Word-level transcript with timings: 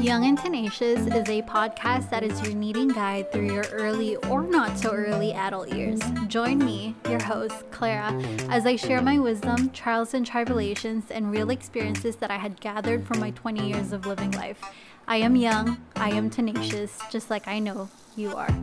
Young 0.00 0.26
and 0.26 0.38
Tenacious 0.38 1.00
is 1.00 1.28
a 1.28 1.42
podcast 1.42 2.08
that 2.10 2.22
is 2.22 2.40
your 2.42 2.54
needing 2.54 2.86
guide 2.86 3.32
through 3.32 3.52
your 3.52 3.64
early 3.72 4.14
or 4.28 4.42
not 4.44 4.78
so 4.78 4.92
early 4.92 5.32
adult 5.32 5.72
years. 5.72 6.00
Join 6.28 6.58
me, 6.58 6.94
your 7.10 7.20
host, 7.20 7.68
Clara, 7.72 8.12
as 8.48 8.64
I 8.64 8.76
share 8.76 9.02
my 9.02 9.18
wisdom, 9.18 9.70
trials 9.70 10.14
and 10.14 10.24
tribulations, 10.24 11.10
and 11.10 11.32
real 11.32 11.50
experiences 11.50 12.14
that 12.16 12.30
I 12.30 12.36
had 12.36 12.60
gathered 12.60 13.04
from 13.08 13.18
my 13.18 13.32
20 13.32 13.68
years 13.68 13.92
of 13.92 14.06
living 14.06 14.30
life. 14.30 14.62
I 15.08 15.16
am 15.16 15.34
young, 15.34 15.78
I 15.96 16.10
am 16.10 16.30
tenacious, 16.30 16.96
just 17.10 17.28
like 17.28 17.48
I 17.48 17.58
know 17.58 17.88
you 18.14 18.36
are. 18.36 18.54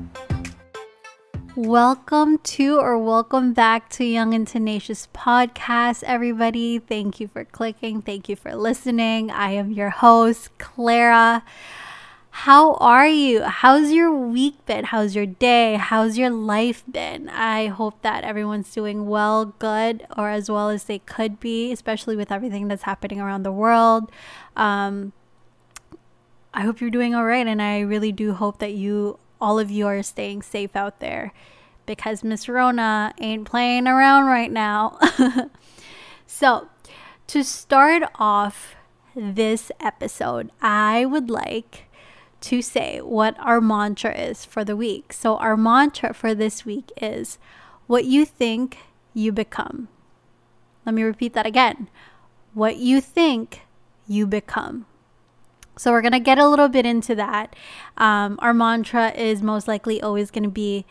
Welcome 1.57 2.39
to 2.39 2.77
or 2.79 2.97
welcome 2.97 3.53
back 3.53 3.88
to 3.91 4.03
Young 4.03 4.33
and 4.33 4.45
Tenacious 4.45 5.07
podcast, 5.13 6.03
everybody. 6.03 6.79
Thank 6.79 7.21
you 7.21 7.29
for 7.29 7.45
clicking. 7.45 8.01
Thank 8.01 8.27
you 8.27 8.35
for 8.35 8.53
listening. 8.53 9.31
I 9.31 9.51
am 9.51 9.71
your 9.71 9.89
host, 9.89 10.49
Clara. 10.57 11.45
How 12.29 12.73
are 12.73 13.07
you? 13.07 13.44
How's 13.44 13.94
your 13.94 14.13
week 14.13 14.66
been? 14.66 14.83
How's 14.83 15.16
your 15.16 15.25
day? 15.25 15.75
How's 15.75 16.17
your 16.17 16.30
life 16.30 16.83
been? 16.91 17.30
I 17.30 17.67
hope 17.67 18.02
that 18.02 18.25
everyone's 18.25 18.73
doing 18.73 19.08
well, 19.08 19.45
good, 19.45 20.05
or 20.17 20.30
as 20.30 20.52
well 20.52 20.69
as 20.69 20.83
they 20.83 20.99
could 20.99 21.39
be, 21.39 21.72
especially 21.72 22.17
with 22.17 22.33
everything 22.33 22.67
that's 22.67 22.83
happening 22.83 23.22
around 23.22 23.44
the 23.44 23.53
world. 23.53 24.11
Um, 24.58 25.13
I 26.53 26.63
hope 26.63 26.81
you're 26.81 26.89
doing 26.89 27.16
all 27.16 27.23
right, 27.23 27.47
and 27.47 27.61
I 27.61 27.80
really 27.80 28.11
do 28.11 28.33
hope 28.33 28.59
that 28.59 28.73
you 28.73 29.19
all 29.39 29.59
of 29.59 29.71
you 29.71 29.88
are 29.88 30.03
staying 30.03 30.41
safe 30.41 30.75
out 30.75 30.99
there 30.99 31.34
because 31.85 32.23
Miss 32.23 32.49
Rona 32.49 33.13
ain't 33.20 33.45
playing 33.45 33.88
around 33.88 34.25
right 34.25 34.52
now. 34.52 34.98
so, 36.27 36.67
to 37.27 37.44
start 37.44 38.03
off 38.16 38.75
this 39.16 39.71
episode, 39.80 40.52
I 40.61 41.05
would 41.05 41.30
like 41.30 41.85
to 42.41 42.61
say 42.61 43.02
what 43.02 43.35
our 43.39 43.61
mantra 43.61 44.16
is 44.16 44.45
for 44.45 44.63
the 44.63 44.75
week. 44.75 45.13
So, 45.13 45.38
our 45.38 45.58
mantra 45.58 46.13
for 46.13 46.33
this 46.33 46.66
week 46.66 46.91
is 47.02 47.38
what 47.88 48.06
you 48.06 48.25
think, 48.25 48.78
you 49.13 49.31
become. 49.31 49.88
Let 50.86 50.94
me 50.94 51.03
repeat 51.03 51.33
that 51.33 51.45
again. 51.45 51.88
What 52.53 52.78
you 52.78 53.02
think, 53.02 53.61
you 54.08 54.28
become. 54.28 54.86
So, 55.78 55.92
we're 55.92 56.02
going 56.02 56.14
to 56.14 56.20
get 56.20 56.38
a 56.38 56.48
little 56.48 56.70
bit 56.70 56.86
into 56.86 57.16
that. 57.16 57.56
Um, 57.98 58.38
our 58.42 58.54
mantra 58.54 59.12
is 59.12 59.42
most 59.42 59.68
likely 59.68 60.02
always 60.02 60.31
going 60.31 60.44
to 60.44 60.50
be 60.50 60.86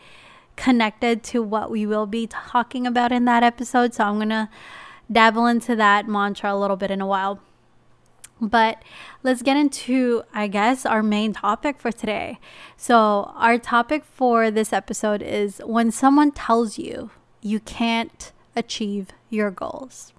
connected 0.55 1.23
to 1.23 1.41
what 1.41 1.69
we 1.69 1.85
will 1.85 2.05
be 2.05 2.27
talking 2.27 2.87
about 2.87 3.11
in 3.11 3.25
that 3.25 3.43
episode. 3.43 3.93
So, 3.93 4.03
I'm 4.03 4.15
going 4.15 4.29
to 4.29 4.49
dabble 5.11 5.45
into 5.45 5.75
that 5.75 6.07
mantra 6.07 6.53
a 6.53 6.57
little 6.57 6.77
bit 6.77 6.91
in 6.91 7.01
a 7.01 7.07
while. 7.07 7.39
But 8.41 8.81
let's 9.23 9.41
get 9.41 9.55
into, 9.55 10.23
I 10.33 10.47
guess, 10.47 10.85
our 10.85 11.01
main 11.01 11.31
topic 11.33 11.79
for 11.79 11.91
today. 11.91 12.39
So, 12.75 13.31
our 13.35 13.57
topic 13.57 14.03
for 14.03 14.51
this 14.51 14.73
episode 14.73 15.21
is 15.21 15.61
when 15.65 15.89
someone 15.91 16.31
tells 16.31 16.77
you 16.77 17.11
you 17.41 17.59
can't 17.59 18.33
achieve 18.55 19.09
your 19.29 19.51
goals. 19.51 20.11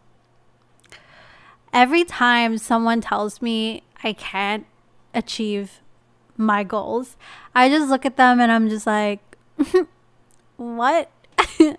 Every 1.72 2.04
time 2.04 2.56
someone 2.56 3.02
tells 3.02 3.42
me 3.42 3.82
I 4.06 4.12
can't 4.12 4.66
achieve 5.14 5.80
my 6.36 6.62
goals, 6.62 7.16
I 7.56 7.68
just 7.68 7.88
look 7.90 8.06
at 8.06 8.16
them 8.16 8.38
and 8.38 8.52
I'm 8.52 8.68
just 8.68 8.86
like, 8.86 9.36
what? 10.56 11.10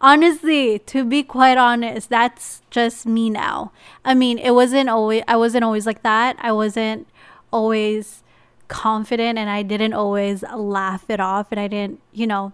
Honestly, 0.00 0.80
to 0.80 1.04
be 1.04 1.22
quite 1.22 1.58
honest, 1.58 2.08
that's 2.08 2.62
just 2.70 3.06
me 3.06 3.30
now. 3.30 3.70
I 4.04 4.14
mean, 4.14 4.38
it 4.38 4.50
wasn't 4.50 4.88
always 4.88 5.22
I 5.28 5.36
wasn't 5.36 5.62
always 5.62 5.86
like 5.86 6.02
that. 6.02 6.36
I 6.40 6.50
wasn't 6.50 7.06
always 7.52 8.24
confident 8.66 9.38
and 9.38 9.48
I 9.48 9.62
didn't 9.62 9.92
always 9.92 10.42
laugh 10.42 11.04
it 11.08 11.20
off 11.20 11.52
and 11.52 11.60
I 11.60 11.68
didn't, 11.68 12.00
you 12.12 12.26
know, 12.26 12.52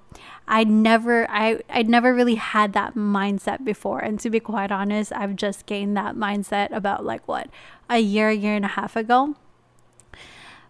I 0.49 0.65
never 0.65 1.31
I 1.31 1.61
I 1.71 1.83
never 1.83 2.13
really 2.13 2.35
had 2.35 2.75
that 2.75 2.95
mindset 2.95 3.65
before. 3.65 4.01
And 4.01 4.21
to 4.21 4.29
be 4.29 4.41
quite 4.41 4.71
honest, 4.71 5.13
I've 5.13 5.37
just 5.37 5.65
gained 5.65 5.97
that 5.97 6.17
mindset 6.17 6.71
about 6.77 7.05
like 7.05 7.27
what, 7.27 7.49
a 7.89 7.99
year, 7.99 8.31
year 8.31 8.55
and 8.55 8.65
a 8.65 8.69
half 8.69 8.97
ago. 8.97 9.37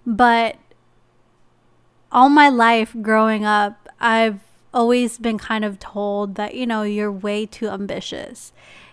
But 0.06 0.56
all 2.12 2.28
my 2.28 2.48
life 2.48 2.94
growing 3.02 3.44
up, 3.44 3.88
I've 4.00 4.40
always 4.72 5.18
been 5.18 5.38
kind 5.38 5.64
of 5.64 5.78
told 5.78 6.34
that, 6.36 6.54
you 6.54 6.66
know, 6.66 6.82
you're 6.82 7.10
way 7.10 7.46
too 7.46 7.68
ambitious. 7.68 8.52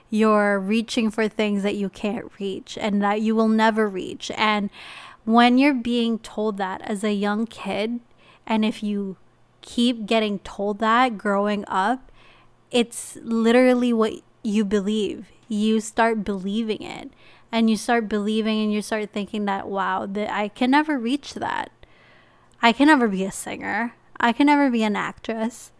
You're 0.09 0.59
reaching 0.59 1.11
for 1.11 1.27
things 1.27 1.63
that 1.63 1.75
you 1.75 1.89
can't 1.89 2.31
reach 2.39 2.77
and 2.79 3.01
that 3.01 3.21
you 3.21 3.35
will 3.35 3.47
never 3.47 3.87
reach. 3.87 4.31
And 4.35 4.69
when 5.25 5.57
you're 5.57 5.73
being 5.73 6.19
told 6.19 6.57
that 6.57 6.81
as 6.83 7.03
a 7.03 7.13
young 7.13 7.45
kid, 7.45 7.99
and 8.45 8.65
if 8.65 8.83
you 8.83 9.17
keep 9.61 10.05
getting 10.05 10.39
told 10.39 10.79
that 10.79 11.17
growing 11.17 11.65
up, 11.67 12.11
it's 12.71 13.17
literally 13.21 13.93
what 13.93 14.13
you 14.43 14.65
believe. 14.65 15.27
You 15.47 15.79
start 15.79 16.23
believing 16.23 16.81
it 16.81 17.11
and 17.53 17.69
you 17.69 17.77
start 17.77 18.09
believing 18.09 18.63
and 18.63 18.73
you 18.73 18.81
start 18.81 19.11
thinking 19.11 19.45
that 19.45 19.67
wow, 19.67 20.07
that 20.07 20.33
I 20.33 20.47
can 20.47 20.71
never 20.71 20.97
reach 20.97 21.35
that. 21.35 21.71
I 22.63 22.71
can 22.71 22.87
never 22.87 23.07
be 23.07 23.23
a 23.23 23.31
singer. 23.31 23.93
I 24.19 24.33
can 24.33 24.47
never 24.47 24.71
be 24.71 24.81
an 24.81 24.95
actress. 24.95 25.71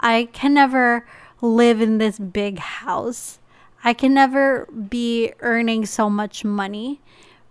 I 0.00 0.28
can 0.32 0.52
never 0.54 1.06
live 1.40 1.80
in 1.80 1.98
this 1.98 2.18
big 2.18 2.58
house. 2.58 3.38
I 3.84 3.92
can 3.94 4.12
never 4.12 4.66
be 4.66 5.32
earning 5.38 5.86
so 5.86 6.10
much 6.10 6.44
money 6.44 7.00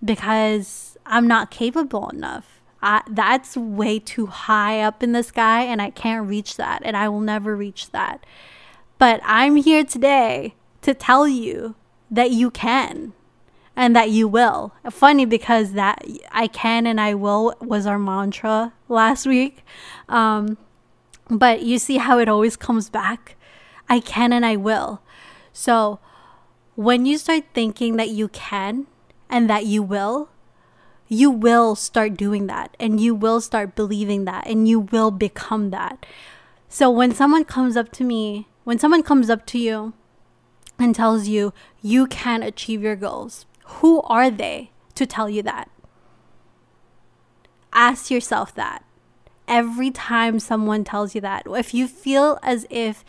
because 0.04 0.98
I'm 1.06 1.26
not 1.26 1.50
capable 1.50 2.10
enough. 2.10 2.60
I, 2.82 3.02
that's 3.10 3.56
way 3.56 3.98
too 4.00 4.26
high 4.26 4.82
up 4.82 5.02
in 5.02 5.14
the 5.14 5.24
sky 5.24 5.64
and 5.64 5.82
I 5.82 5.90
can't 5.90 6.28
reach 6.28 6.58
that 6.58 6.82
and 6.84 6.98
I 6.98 7.08
will 7.08 7.22
never 7.22 7.56
reach 7.56 7.92
that. 7.92 8.26
But 8.98 9.22
I'm 9.24 9.56
here 9.56 9.86
today 9.86 10.56
to 10.82 10.94
tell 10.94 11.30
you 11.30 11.76
that 12.12 12.32
you 12.32 12.52
can 12.52 13.14
and 13.80 13.96
that 13.96 14.10
you 14.10 14.28
will. 14.28 14.74
Funny 14.92 15.24
because 15.24 15.72
that 15.72 16.04
I 16.32 16.48
can 16.48 16.86
and 16.86 17.00
I 17.00 17.14
will 17.14 17.56
was 17.62 17.86
our 17.86 17.98
mantra 17.98 18.74
last 18.90 19.26
week. 19.26 19.64
Um, 20.10 20.58
but 21.30 21.62
you 21.62 21.80
see 21.80 21.96
how 21.96 22.20
it 22.20 22.28
always 22.28 22.58
comes 22.58 22.90
back? 22.90 23.38
I 23.88 24.02
can 24.02 24.34
and 24.34 24.46
I 24.46 24.58
will. 24.58 25.02
So 25.54 26.00
when 26.76 27.06
you 27.06 27.18
start 27.18 27.46
thinking 27.54 27.96
that 27.96 28.10
you 28.10 28.28
can 28.28 28.88
and 29.30 29.50
that 29.50 29.66
you 29.66 29.82
will, 29.82 30.28
you 31.08 31.32
will 31.32 31.74
start 31.74 32.18
doing 32.18 32.48
that 32.48 32.76
and 32.82 33.00
you 33.00 33.16
will 33.16 33.40
start 33.40 33.78
believing 33.78 34.26
that 34.26 34.46
and 34.46 34.68
you 34.68 34.82
will 34.82 35.10
become 35.10 35.70
that. 35.70 36.06
So 36.68 36.92
when 36.92 37.16
someone 37.16 37.46
comes 37.46 37.78
up 37.78 37.94
to 37.94 38.04
me, 38.04 38.50
when 38.66 38.78
someone 38.78 39.04
comes 39.04 39.30
up 39.30 39.46
to 39.48 39.58
you 39.58 39.94
and 40.78 40.94
tells 40.94 41.30
you 41.30 41.54
you 41.82 42.08
can 42.08 42.44
achieve 42.44 42.82
your 42.82 42.98
goals, 42.98 43.46
who 43.78 44.02
are 44.04 44.30
they 44.30 44.72
to 44.96 45.06
tell 45.06 45.30
you 45.30 45.42
that? 45.44 45.70
Ask 47.72 48.10
yourself 48.10 48.54
that 48.56 48.84
every 49.48 49.92
time 49.92 50.40
someone 50.40 50.84
tells 50.84 51.16
you 51.16 51.22
that. 51.22 51.44
If 51.48 51.74
you 51.74 51.88
feel 51.88 52.38
as 52.44 52.66
if 52.70 53.04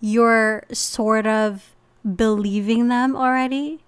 you're 0.00 0.64
sort 0.72 1.26
of 1.26 1.74
believing 2.04 2.88
them 2.88 3.14
already, 3.16 3.80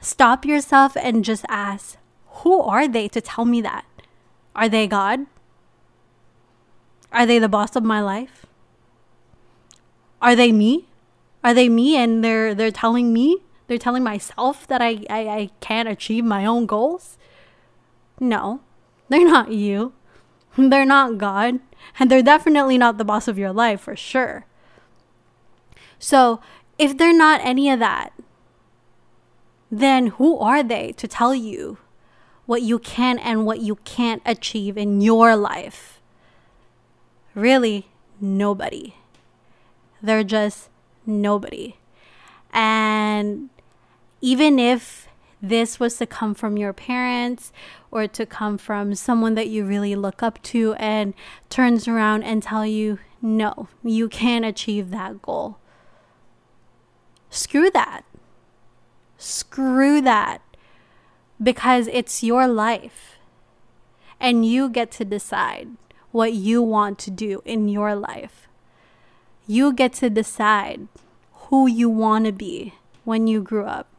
stop 0.00 0.44
yourself 0.44 0.96
and 0.96 1.24
just 1.24 1.44
ask, 1.48 1.98
who 2.42 2.60
are 2.60 2.88
they 2.88 3.08
to 3.08 3.20
tell 3.20 3.44
me 3.44 3.60
that? 3.62 3.84
Are 4.54 4.68
they 4.68 4.86
God? 4.86 5.26
Are 7.12 7.26
they 7.26 7.38
the 7.38 7.48
boss 7.48 7.76
of 7.76 7.84
my 7.84 8.00
life? 8.00 8.46
Are 10.20 10.36
they 10.36 10.52
me? 10.52 10.88
Are 11.44 11.52
they 11.52 11.68
me 11.68 11.96
and 11.96 12.22
they're 12.22 12.54
they're 12.54 12.70
telling 12.70 13.12
me, 13.12 13.38
they're 13.72 13.78
telling 13.78 14.04
myself 14.04 14.66
that 14.66 14.82
I, 14.82 15.02
I, 15.08 15.28
I 15.28 15.50
can't 15.60 15.88
achieve 15.88 16.26
my 16.26 16.44
own 16.44 16.66
goals? 16.66 17.16
No, 18.20 18.60
they're 19.08 19.24
not 19.24 19.50
you. 19.50 19.94
They're 20.58 20.84
not 20.84 21.16
God, 21.16 21.60
and 21.98 22.10
they're 22.10 22.22
definitely 22.22 22.76
not 22.76 22.98
the 22.98 23.04
boss 23.06 23.28
of 23.28 23.38
your 23.38 23.50
life 23.50 23.80
for 23.80 23.96
sure. 23.96 24.44
So, 25.98 26.42
if 26.76 26.98
they're 26.98 27.16
not 27.16 27.40
any 27.42 27.70
of 27.70 27.78
that, 27.78 28.12
then 29.70 30.08
who 30.08 30.36
are 30.36 30.62
they 30.62 30.92
to 30.98 31.08
tell 31.08 31.34
you 31.34 31.78
what 32.44 32.60
you 32.60 32.78
can 32.78 33.18
and 33.18 33.46
what 33.46 33.60
you 33.60 33.76
can't 33.76 34.20
achieve 34.26 34.76
in 34.76 35.00
your 35.00 35.34
life? 35.34 36.02
Really, 37.34 37.86
nobody. 38.20 38.96
They're 40.02 40.24
just 40.24 40.68
nobody. 41.06 41.76
And 42.52 43.48
even 44.22 44.58
if 44.58 45.08
this 45.42 45.78
was 45.78 45.98
to 45.98 46.06
come 46.06 46.34
from 46.34 46.56
your 46.56 46.72
parents 46.72 47.52
or 47.90 48.06
to 48.06 48.24
come 48.24 48.56
from 48.56 48.94
someone 48.94 49.34
that 49.34 49.48
you 49.48 49.64
really 49.64 49.94
look 49.94 50.22
up 50.22 50.40
to 50.44 50.74
and 50.74 51.12
turns 51.50 51.86
around 51.86 52.22
and 52.22 52.42
tell 52.42 52.64
you 52.64 53.00
no 53.20 53.68
you 53.82 54.08
can't 54.08 54.44
achieve 54.44 54.90
that 54.90 55.20
goal. 55.20 55.58
Screw 57.28 57.70
that. 57.70 58.04
Screw 59.16 60.00
that. 60.02 60.42
Because 61.42 61.88
it's 61.88 62.22
your 62.22 62.46
life. 62.46 63.16
And 64.20 64.46
you 64.46 64.68
get 64.68 64.90
to 64.92 65.04
decide 65.04 65.68
what 66.12 66.34
you 66.34 66.62
want 66.62 66.98
to 67.00 67.10
do 67.10 67.42
in 67.44 67.68
your 67.68 67.94
life. 67.94 68.48
You 69.46 69.72
get 69.72 69.94
to 69.94 70.10
decide 70.10 70.86
who 71.48 71.66
you 71.66 71.88
want 71.88 72.26
to 72.26 72.32
be 72.32 72.74
when 73.04 73.26
you 73.26 73.42
grew 73.42 73.64
up, 73.64 73.91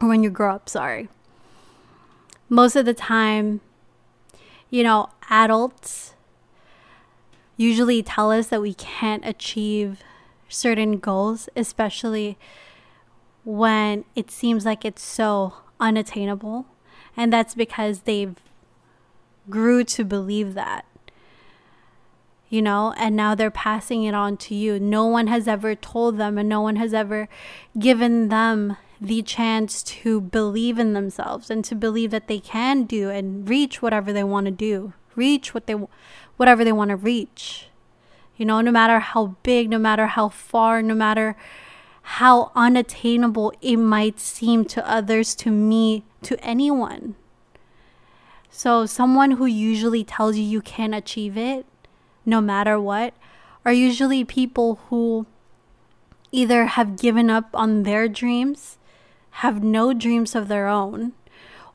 or 0.00 0.08
when 0.08 0.22
you 0.22 0.30
grow 0.30 0.54
up, 0.54 0.68
sorry. 0.68 1.08
Most 2.48 2.76
of 2.76 2.84
the 2.84 2.94
time, 2.94 3.60
you 4.70 4.82
know, 4.82 5.08
adults 5.30 6.14
usually 7.56 8.02
tell 8.02 8.32
us 8.32 8.48
that 8.48 8.60
we 8.60 8.74
can't 8.74 9.24
achieve 9.24 10.00
certain 10.48 10.98
goals, 10.98 11.48
especially 11.56 12.36
when 13.44 14.04
it 14.14 14.30
seems 14.30 14.64
like 14.64 14.84
it's 14.84 15.02
so 15.02 15.54
unattainable. 15.80 16.66
And 17.16 17.32
that's 17.32 17.54
because 17.54 18.00
they've 18.00 18.36
grew 19.48 19.84
to 19.84 20.04
believe 20.04 20.54
that. 20.54 20.84
You 22.48 22.62
know, 22.62 22.94
and 22.96 23.16
now 23.16 23.34
they're 23.34 23.50
passing 23.50 24.04
it 24.04 24.14
on 24.14 24.36
to 24.38 24.54
you. 24.54 24.78
No 24.78 25.06
one 25.06 25.26
has 25.26 25.48
ever 25.48 25.74
told 25.74 26.18
them, 26.18 26.38
and 26.38 26.48
no 26.48 26.60
one 26.60 26.76
has 26.76 26.94
ever 26.94 27.28
given 27.78 28.28
them 28.28 28.76
the 29.00 29.22
chance 29.22 29.82
to 29.82 30.20
believe 30.20 30.78
in 30.78 30.92
themselves 30.92 31.50
and 31.50 31.64
to 31.64 31.74
believe 31.74 32.10
that 32.10 32.28
they 32.28 32.38
can 32.38 32.84
do 32.84 33.10
and 33.10 33.48
reach 33.48 33.82
whatever 33.82 34.12
they 34.12 34.24
want 34.24 34.46
to 34.46 34.50
do, 34.50 34.92
reach 35.14 35.52
what 35.52 35.66
they, 35.66 35.74
whatever 36.36 36.64
they 36.64 36.72
want 36.72 36.90
to 36.90 36.96
reach. 36.96 37.68
You 38.36 38.46
know, 38.46 38.60
no 38.60 38.72
matter 38.72 38.98
how 38.98 39.36
big, 39.42 39.70
no 39.70 39.78
matter 39.78 40.06
how 40.06 40.28
far, 40.28 40.82
no 40.82 40.94
matter 40.94 41.36
how 42.02 42.52
unattainable 42.54 43.52
it 43.62 43.76
might 43.76 44.20
seem 44.20 44.64
to 44.66 44.88
others, 44.88 45.34
to 45.36 45.50
me, 45.50 46.04
to 46.22 46.38
anyone. 46.44 47.14
So, 48.50 48.86
someone 48.86 49.32
who 49.32 49.46
usually 49.46 50.04
tells 50.04 50.36
you 50.36 50.44
you 50.44 50.60
can 50.60 50.94
achieve 50.94 51.36
it 51.36 51.66
no 52.26 52.40
matter 52.40 52.78
what 52.80 53.14
are 53.64 53.72
usually 53.72 54.24
people 54.24 54.78
who 54.88 55.26
either 56.30 56.66
have 56.66 56.98
given 56.98 57.30
up 57.30 57.48
on 57.54 57.84
their 57.84 58.08
dreams, 58.08 58.78
have 59.38 59.62
no 59.62 59.92
dreams 59.92 60.34
of 60.34 60.48
their 60.48 60.68
own, 60.68 61.12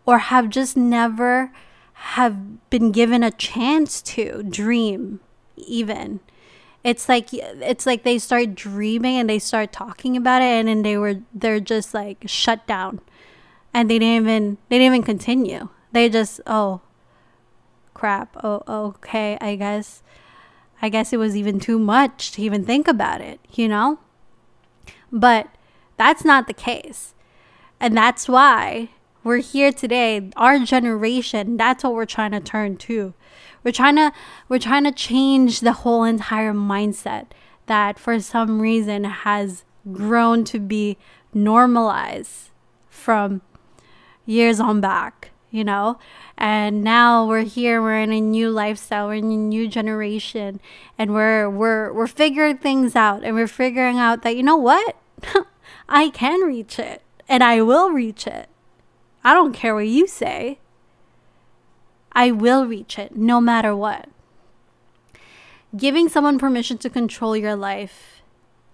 or 0.05 0.19
have 0.19 0.49
just 0.49 0.77
never 0.77 1.51
have 1.93 2.69
been 2.69 2.91
given 2.91 3.23
a 3.23 3.31
chance 3.31 4.01
to 4.01 4.43
dream 4.43 5.19
even. 5.57 6.21
It's 6.83 7.09
like 7.09 7.33
it's 7.33 7.85
like 7.85 8.03
they 8.03 8.17
start 8.17 8.55
dreaming 8.55 9.17
and 9.17 9.29
they 9.29 9.39
start 9.39 9.73
talking 9.73 10.15
about 10.15 10.41
it 10.41 10.45
and 10.45 10.69
then 10.69 10.81
they 10.83 10.97
were 10.97 11.15
they're 11.33 11.59
just 11.59 11.93
like 11.93 12.23
shut 12.25 12.65
down 12.65 13.01
and 13.73 13.89
they 13.89 13.99
didn't 13.99 14.23
even 14.23 14.57
they 14.69 14.77
didn't 14.77 14.93
even 14.93 15.03
continue. 15.03 15.67
They 15.91 16.07
just 16.07 16.39
oh 16.47 16.81
crap. 17.93 18.37
Oh 18.41 18.63
okay 18.67 19.37
i 19.41 19.55
guess 19.55 20.01
i 20.81 20.87
guess 20.87 21.11
it 21.11 21.17
was 21.17 21.35
even 21.35 21.59
too 21.59 21.77
much 21.77 22.31
to 22.31 22.41
even 22.41 22.63
think 22.63 22.87
about 22.87 23.19
it 23.19 23.41
you 23.51 23.67
know? 23.67 23.99
But 25.11 25.49
that's 25.97 26.23
not 26.23 26.47
the 26.47 26.53
case 26.53 27.13
and 27.79 27.95
that's 27.95 28.27
why 28.27 28.89
we're 29.23 29.37
here 29.37 29.71
today 29.71 30.29
our 30.35 30.59
generation 30.59 31.57
that's 31.57 31.83
what 31.83 31.93
we're 31.93 32.05
trying 32.05 32.31
to 32.31 32.39
turn 32.39 32.77
to 32.77 33.13
we're 33.63 33.71
trying 33.71 33.95
to 33.95 34.11
we're 34.47 34.59
trying 34.59 34.83
to 34.83 34.91
change 34.91 35.59
the 35.59 35.73
whole 35.73 36.03
entire 36.03 36.53
mindset 36.53 37.27
that 37.65 37.99
for 37.99 38.19
some 38.19 38.61
reason 38.61 39.03
has 39.03 39.63
grown 39.91 40.43
to 40.43 40.59
be 40.59 40.97
normalized 41.33 42.49
from 42.89 43.41
years 44.25 44.59
on 44.59 44.81
back, 44.81 45.31
you 45.49 45.63
know? 45.63 45.97
And 46.37 46.83
now 46.83 47.27
we're 47.27 47.43
here, 47.43 47.81
we're 47.81 48.01
in 48.01 48.11
a 48.11 48.21
new 48.21 48.49
lifestyle, 48.49 49.07
we're 49.07 49.15
in 49.15 49.31
a 49.31 49.37
new 49.37 49.67
generation, 49.67 50.59
and 50.97 51.13
we're 51.13 51.49
we're 51.49 51.91
we're 51.93 52.07
figuring 52.07 52.57
things 52.57 52.95
out 52.95 53.23
and 53.23 53.35
we're 53.35 53.47
figuring 53.47 53.97
out 53.97 54.21
that 54.23 54.35
you 54.35 54.43
know 54.43 54.57
what? 54.57 54.95
I 55.89 56.09
can 56.09 56.41
reach 56.41 56.79
it 56.79 57.01
and 57.29 57.43
I 57.43 57.61
will 57.61 57.91
reach 57.91 58.25
it. 58.25 58.49
I 59.23 59.33
don't 59.33 59.53
care 59.53 59.75
what 59.75 59.87
you 59.87 60.07
say. 60.07 60.57
I 62.11 62.31
will 62.31 62.65
reach 62.65 62.97
it 62.97 63.15
no 63.15 63.39
matter 63.39 63.75
what. 63.75 64.09
Giving 65.77 66.09
someone 66.09 66.39
permission 66.39 66.79
to 66.79 66.89
control 66.89 67.37
your 67.37 67.55
life 67.55 68.23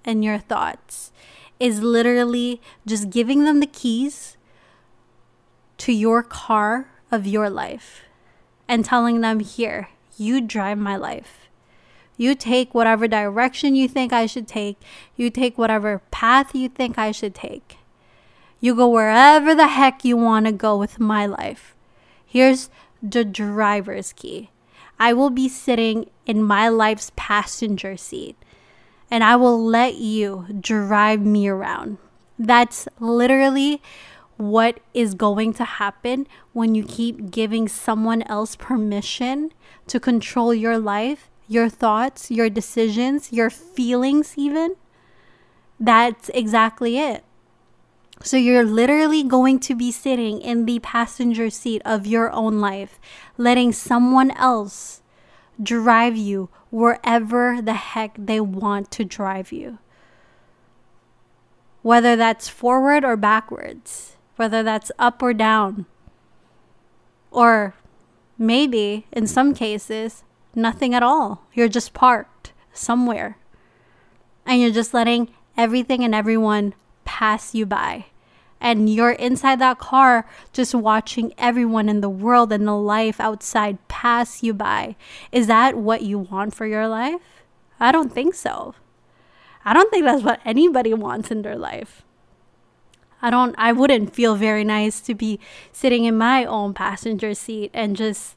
and 0.05 0.23
your 0.23 0.39
thoughts 0.39 1.11
is 1.59 1.81
literally 1.81 2.61
just 2.85 3.09
giving 3.09 3.43
them 3.43 3.59
the 3.59 3.67
keys 3.67 4.37
to 5.77 5.91
your 5.91 6.23
car 6.23 6.87
of 7.11 7.27
your 7.27 7.49
life 7.49 8.03
and 8.67 8.85
telling 8.85 9.19
them, 9.19 9.41
Here, 9.41 9.89
you 10.17 10.39
drive 10.39 10.77
my 10.77 10.95
life. 10.95 11.49
You 12.17 12.33
take 12.33 12.73
whatever 12.73 13.09
direction 13.09 13.75
you 13.75 13.89
think 13.89 14.13
I 14.13 14.25
should 14.25 14.47
take, 14.47 14.77
you 15.17 15.29
take 15.29 15.57
whatever 15.57 16.01
path 16.11 16.55
you 16.55 16.69
think 16.69 16.97
I 16.97 17.11
should 17.11 17.35
take. 17.35 17.77
You 18.59 18.75
go 18.75 18.87
wherever 18.87 19.53
the 19.53 19.67
heck 19.67 20.03
you 20.03 20.17
want 20.17 20.45
to 20.45 20.51
go 20.51 20.77
with 20.77 20.99
my 20.99 21.25
life. 21.25 21.75
Here's 22.25 22.69
the 23.01 23.23
driver's 23.23 24.13
key. 24.13 24.49
I 24.99 25.13
will 25.13 25.29
be 25.29 25.49
sitting 25.49 26.09
in 26.25 26.41
my 26.41 26.69
life's 26.69 27.11
passenger 27.15 27.97
seat 27.97 28.37
and 29.11 29.23
I 29.23 29.35
will 29.35 29.63
let 29.63 29.95
you 29.95 30.47
drive 30.59 31.21
me 31.21 31.47
around. 31.47 31.97
That's 32.39 32.87
literally 32.99 33.81
what 34.37 34.79
is 34.93 35.13
going 35.13 35.53
to 35.53 35.63
happen 35.63 36.27
when 36.53 36.75
you 36.75 36.83
keep 36.83 37.31
giving 37.31 37.67
someone 37.67 38.23
else 38.23 38.55
permission 38.55 39.51
to 39.87 39.99
control 39.99 40.53
your 40.53 40.77
life, 40.77 41.29
your 41.47 41.69
thoughts, 41.69 42.31
your 42.31 42.49
decisions, 42.49 43.31
your 43.31 43.49
feelings, 43.49 44.33
even. 44.37 44.75
That's 45.79 46.29
exactly 46.29 46.97
it. 46.97 47.23
So 48.21 48.37
you're 48.37 48.63
literally 48.63 49.23
going 49.23 49.59
to 49.59 49.75
be 49.75 49.91
sitting 49.91 50.41
in 50.41 50.65
the 50.65 50.79
passenger 50.79 51.49
seat 51.49 51.81
of 51.85 52.07
your 52.07 52.31
own 52.31 52.59
life, 52.59 52.99
letting 53.37 53.71
someone 53.71 54.31
else 54.31 55.01
drive 55.61 56.17
you 56.17 56.49
wherever 56.69 57.61
the 57.61 57.73
heck 57.73 58.15
they 58.17 58.39
want 58.39 58.91
to 58.91 59.05
drive 59.05 59.51
you. 59.51 59.79
Whether 61.81 62.15
that's 62.15 62.49
forward 62.49 63.05
or 63.05 63.15
backwards, 63.15 64.17
whether 64.37 64.63
that's 64.63 64.91
up 64.97 65.21
or 65.21 65.33
down, 65.33 65.85
or 67.31 67.75
maybe 68.37 69.05
in 69.11 69.27
some 69.27 69.53
cases, 69.53 70.23
nothing 70.55 70.95
at 70.95 71.03
all. 71.03 71.45
You're 71.53 71.67
just 71.67 71.93
parked 71.93 72.53
somewhere 72.73 73.37
and 74.45 74.61
you're 74.61 74.71
just 74.71 74.93
letting 74.93 75.29
everything 75.57 76.03
and 76.03 76.15
everyone 76.15 76.73
pass 77.15 77.55
you 77.55 77.65
by. 77.65 78.07
And 78.59 78.93
you're 78.93 79.11
inside 79.11 79.59
that 79.59 79.79
car 79.79 80.27
just 80.51 80.75
watching 80.75 81.33
everyone 81.37 81.87
in 81.87 82.01
the 82.01 82.09
world 82.09 82.51
and 82.51 82.67
the 82.67 82.75
life 82.75 83.21
outside 83.21 83.77
pass 83.87 84.43
you 84.43 84.53
by. 84.53 84.97
Is 85.31 85.47
that 85.47 85.77
what 85.77 86.01
you 86.01 86.19
want 86.19 86.53
for 86.53 86.65
your 86.65 86.89
life? 86.89 87.21
I 87.79 87.93
don't 87.93 88.11
think 88.11 88.35
so. 88.35 88.75
I 89.63 89.73
don't 89.73 89.89
think 89.91 90.03
that's 90.03 90.23
what 90.23 90.41
anybody 90.43 90.93
wants 90.93 91.31
in 91.31 91.41
their 91.41 91.55
life. 91.55 92.03
I 93.21 93.29
don't 93.29 93.55
I 93.57 93.71
wouldn't 93.71 94.13
feel 94.13 94.35
very 94.35 94.65
nice 94.65 94.99
to 94.99 95.15
be 95.15 95.39
sitting 95.71 96.03
in 96.03 96.17
my 96.17 96.43
own 96.43 96.73
passenger 96.73 97.33
seat 97.33 97.71
and 97.73 97.95
just 97.95 98.35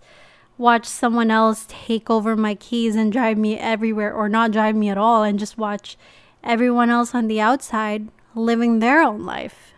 watch 0.57 0.87
someone 0.87 1.33
else 1.33 1.67
take 1.69 2.09
over 2.09 2.37
my 2.37 2.55
keys 2.55 2.95
and 2.95 3.13
drive 3.13 3.39
me 3.39 3.59
everywhere 3.59 4.15
or 4.15 4.29
not 4.29 4.53
drive 4.53 4.77
me 4.77 4.89
at 4.89 4.97
all 4.97 5.25
and 5.25 5.41
just 5.41 5.59
watch 5.59 5.99
everyone 6.45 6.91
else 6.91 7.13
on 7.13 7.27
the 7.27 7.41
outside 7.41 8.09
living 8.39 8.79
their 8.79 9.03
own 9.03 9.25
life. 9.25 9.75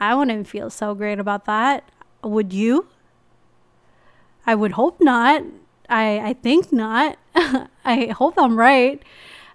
I 0.00 0.14
wouldn't 0.14 0.48
feel 0.48 0.70
so 0.70 0.94
great 0.94 1.18
about 1.18 1.44
that. 1.44 1.88
Would 2.22 2.52
you? 2.52 2.88
I 4.46 4.54
would 4.54 4.72
hope 4.72 5.00
not. 5.00 5.44
I, 5.88 6.18
I 6.18 6.32
think 6.32 6.72
not. 6.72 7.16
I 7.84 8.06
hope 8.06 8.34
I'm 8.36 8.58
right. 8.58 9.02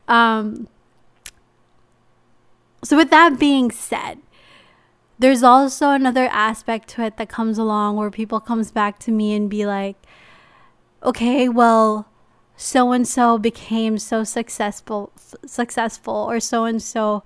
Um, 0.07 0.67
so, 2.83 2.95
with 2.95 3.09
that 3.09 3.39
being 3.39 3.71
said, 3.71 4.19
there's 5.19 5.43
also 5.43 5.89
another 5.89 6.27
aspect 6.27 6.87
to 6.89 7.03
it 7.03 7.17
that 7.17 7.27
comes 7.27 7.57
along 7.57 7.97
where 7.97 8.11
people 8.11 8.39
comes 8.39 8.71
back 8.71 8.99
to 8.99 9.11
me 9.11 9.33
and 9.33 9.49
be 9.49 9.65
like, 9.65 9.97
okay, 11.03 11.49
well, 11.49 12.07
so 12.55 12.91
and 12.91 13.07
so 13.07 13.37
became 13.37 13.97
so 13.97 14.23
successful, 14.23 15.11
successful, 15.45 16.13
or 16.13 16.39
so 16.39 16.65
and 16.65 16.81
so 16.81 17.23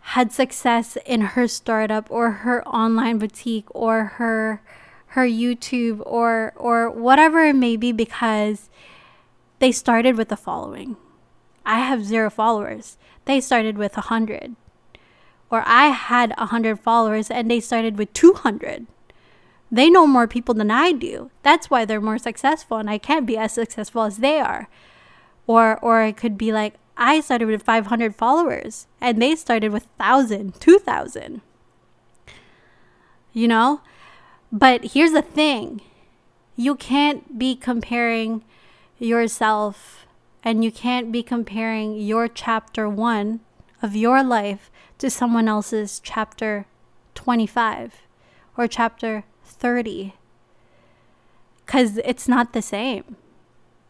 had 0.00 0.32
success 0.32 0.96
in 1.06 1.20
her 1.20 1.46
startup 1.46 2.10
or 2.10 2.30
her 2.30 2.66
online 2.66 3.18
boutique 3.18 3.66
or 3.70 4.04
her 4.16 4.62
her 5.08 5.26
YouTube 5.26 6.02
or 6.06 6.52
or 6.56 6.90
whatever 6.90 7.44
it 7.44 7.54
may 7.54 7.76
be 7.76 7.92
because 7.92 8.70
they 9.58 9.72
started 9.72 10.16
with 10.16 10.32
a 10.32 10.36
following. 10.36 10.96
I 11.66 11.80
have 11.80 12.04
zero 12.04 12.30
followers. 12.30 12.96
They 13.24 13.40
started 13.40 13.76
with 13.76 13.96
a 13.96 14.02
hundred. 14.02 14.56
Or 15.50 15.62
I 15.66 15.88
had 15.88 16.32
a 16.38 16.46
hundred 16.46 16.80
followers 16.80 17.30
and 17.30 17.50
they 17.50 17.60
started 17.60 17.98
with 17.98 18.12
two 18.12 18.32
hundred. 18.32 18.86
They 19.70 19.90
know 19.90 20.06
more 20.06 20.26
people 20.26 20.54
than 20.54 20.70
I 20.70 20.92
do. 20.92 21.30
That's 21.42 21.70
why 21.70 21.84
they're 21.84 22.00
more 22.00 22.18
successful 22.18 22.78
and 22.78 22.90
I 22.90 22.98
can't 22.98 23.26
be 23.26 23.36
as 23.36 23.52
successful 23.52 24.02
as 24.02 24.18
they 24.18 24.40
are. 24.40 24.68
Or 25.46 25.78
or 25.80 26.02
it 26.02 26.16
could 26.16 26.38
be 26.38 26.52
like 26.52 26.74
I 27.00 27.20
started 27.20 27.48
with 27.48 27.62
500 27.62 28.14
followers 28.14 28.86
and 29.00 29.20
they 29.20 29.34
started 29.34 29.72
with 29.72 29.88
1000, 29.96 30.60
2000. 30.60 31.40
You 33.32 33.48
know? 33.48 33.80
But 34.52 34.92
here's 34.92 35.12
the 35.12 35.22
thing. 35.22 35.80
You 36.56 36.74
can't 36.74 37.38
be 37.38 37.56
comparing 37.56 38.44
yourself 38.98 40.06
and 40.44 40.62
you 40.62 40.70
can't 40.70 41.10
be 41.10 41.22
comparing 41.22 41.96
your 41.96 42.28
chapter 42.28 42.86
1 42.86 43.40
of 43.80 43.96
your 43.96 44.22
life 44.22 44.70
to 44.98 45.08
someone 45.08 45.48
else's 45.48 46.00
chapter 46.04 46.66
25 47.14 48.02
or 48.58 48.68
chapter 48.68 49.24
30 49.44 50.14
because 51.64 51.98
it's 51.98 52.28
not 52.28 52.52
the 52.52 52.60
same. 52.60 53.16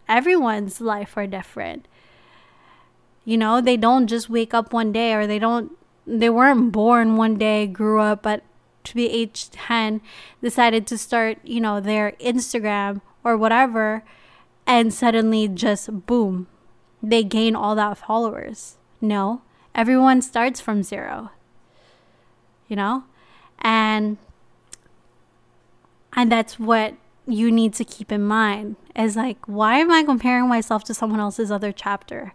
Everyone's 0.09 0.81
life 0.81 1.17
are 1.17 1.27
different. 1.27 1.89
You 3.25 3.37
know, 3.37 3.61
they 3.61 3.77
don't 3.77 4.07
just 4.07 4.31
wake 4.31 4.55
up 4.55 4.73
one 4.73 4.93
day 4.93 5.15
or 5.15 5.27
they 5.27 5.39
don't 5.39 5.73
they 6.07 6.31
weren't 6.31 6.73
born 6.73 7.17
one 7.17 7.37
day, 7.37 7.67
grew 7.67 8.01
up 8.01 8.27
at 8.27 8.43
to 8.83 8.95
be 8.95 9.09
age 9.09 9.51
10, 9.51 10.01
decided 10.43 10.87
to 10.87 10.97
start, 10.97 11.39
you 11.45 11.61
know, 11.61 11.81
their 11.81 12.13
Instagram 12.13 13.03
or 13.23 13.37
whatever 13.37 14.03
and 14.67 14.95
suddenly 14.95 15.49
just 15.49 16.07
boom, 16.07 16.47
they 17.03 17.25
gain 17.25 17.57
all 17.57 17.75
that 17.75 17.99
followers. 17.99 18.77
No, 19.01 19.43
everyone 19.75 20.23
starts 20.23 20.61
from 20.61 20.83
zero. 20.83 21.31
You 22.69 22.77
know? 22.77 23.05
And 23.59 24.17
and 26.13 26.31
that's 26.31 26.59
what 26.59 26.95
you 27.27 27.51
need 27.51 27.75
to 27.75 27.85
keep 27.85 28.11
in 28.11 28.23
mind 28.23 28.77
is 28.97 29.15
like 29.15 29.39
why 29.47 29.79
am 29.79 29.91
i 29.91 30.03
comparing 30.03 30.49
myself 30.49 30.83
to 30.83 30.93
someone 30.93 31.21
else's 31.21 31.51
other 31.51 31.71
chapter 31.71 32.35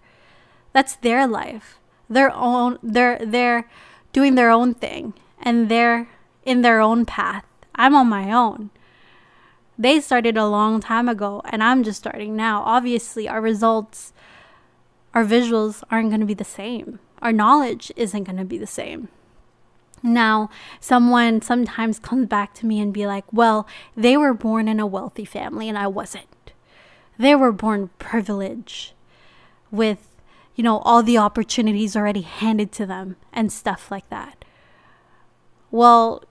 that's 0.76 0.98
their 0.98 1.26
life. 1.26 1.80
Their 2.10 2.36
own 2.36 2.80
they're 2.84 3.18
they're 3.26 3.70
doing 4.12 4.36
their 4.36 4.50
own 4.50 4.74
thing 4.74 5.14
and 5.42 5.70
they're 5.70 6.10
in 6.44 6.64
their 6.64 6.82
own 6.82 7.06
path. 7.06 7.46
I'm 7.76 7.96
on 7.96 8.08
my 8.08 8.30
own. 8.30 8.72
They 9.78 10.02
started 10.02 10.36
a 10.36 10.46
long 10.46 10.82
time 10.82 11.08
ago 11.08 11.42
and 11.46 11.64
i'm 11.64 11.82
just 11.82 12.00
starting 12.00 12.36
now. 12.36 12.62
Obviously 12.64 13.26
our 13.26 13.40
results 13.40 14.12
our 15.14 15.24
visuals 15.24 15.82
aren't 15.90 16.10
going 16.10 16.20
to 16.20 16.26
be 16.26 16.34
the 16.34 16.44
same. 16.44 17.00
Our 17.22 17.32
knowledge 17.32 17.90
isn't 17.96 18.26
going 18.26 18.38
to 18.38 18.44
be 18.44 18.58
the 18.58 18.68
same. 18.68 19.08
Now, 20.04 20.50
someone 20.82 21.42
sometimes 21.42 22.00
comes 22.00 22.28
back 22.28 22.54
to 22.56 22.66
me 22.66 22.82
and 22.82 22.94
be 22.94 23.08
like, 23.08 23.32
well, 23.32 23.66
they 23.96 24.18
were 24.18 24.34
born 24.34 24.68
in 24.68 24.82
a 24.82 24.86
wealthy 24.86 25.24
family 25.24 25.70
and 25.70 25.78
I 25.78 25.88
wasn't. 25.88 26.52
They 27.18 27.34
were 27.34 27.54
born 27.54 27.92
privileged 27.98 28.92
with, 29.72 30.15
you 30.56 30.64
know, 30.64 30.80
all 30.80 31.04
the 31.04 31.18
opportunities 31.18 31.96
already 31.96 32.22
handed 32.22 32.72
to 32.74 32.86
them 32.86 33.18
and 33.34 33.52
stuff 33.52 33.92
like 33.92 34.10
that. 34.10 34.46
Well, 35.70 36.24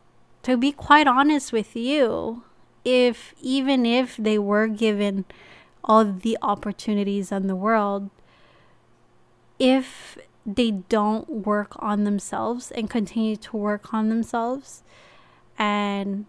to 0.43 0.57
be 0.57 0.73
quite 0.73 1.07
honest 1.07 1.52
with 1.52 1.76
you, 1.76 2.43
if 2.85 3.35
even 3.40 3.87
if 3.87 4.16
they 4.16 4.38
were 4.38 4.66
given 4.66 5.25
all 5.83 6.04
the 6.04 6.38
opportunities 6.40 7.31
in 7.31 7.47
the 7.47 7.57
world, 7.57 8.11
if 9.59 10.19
they 10.47 10.71
don't 10.71 11.28
work 11.28 11.73
on 11.78 12.04
themselves 12.04 12.71
and 12.71 12.90
continue 12.90 13.37
to 13.37 13.57
work 13.57 13.93
on 13.93 14.09
themselves 14.09 14.83
and 15.59 16.26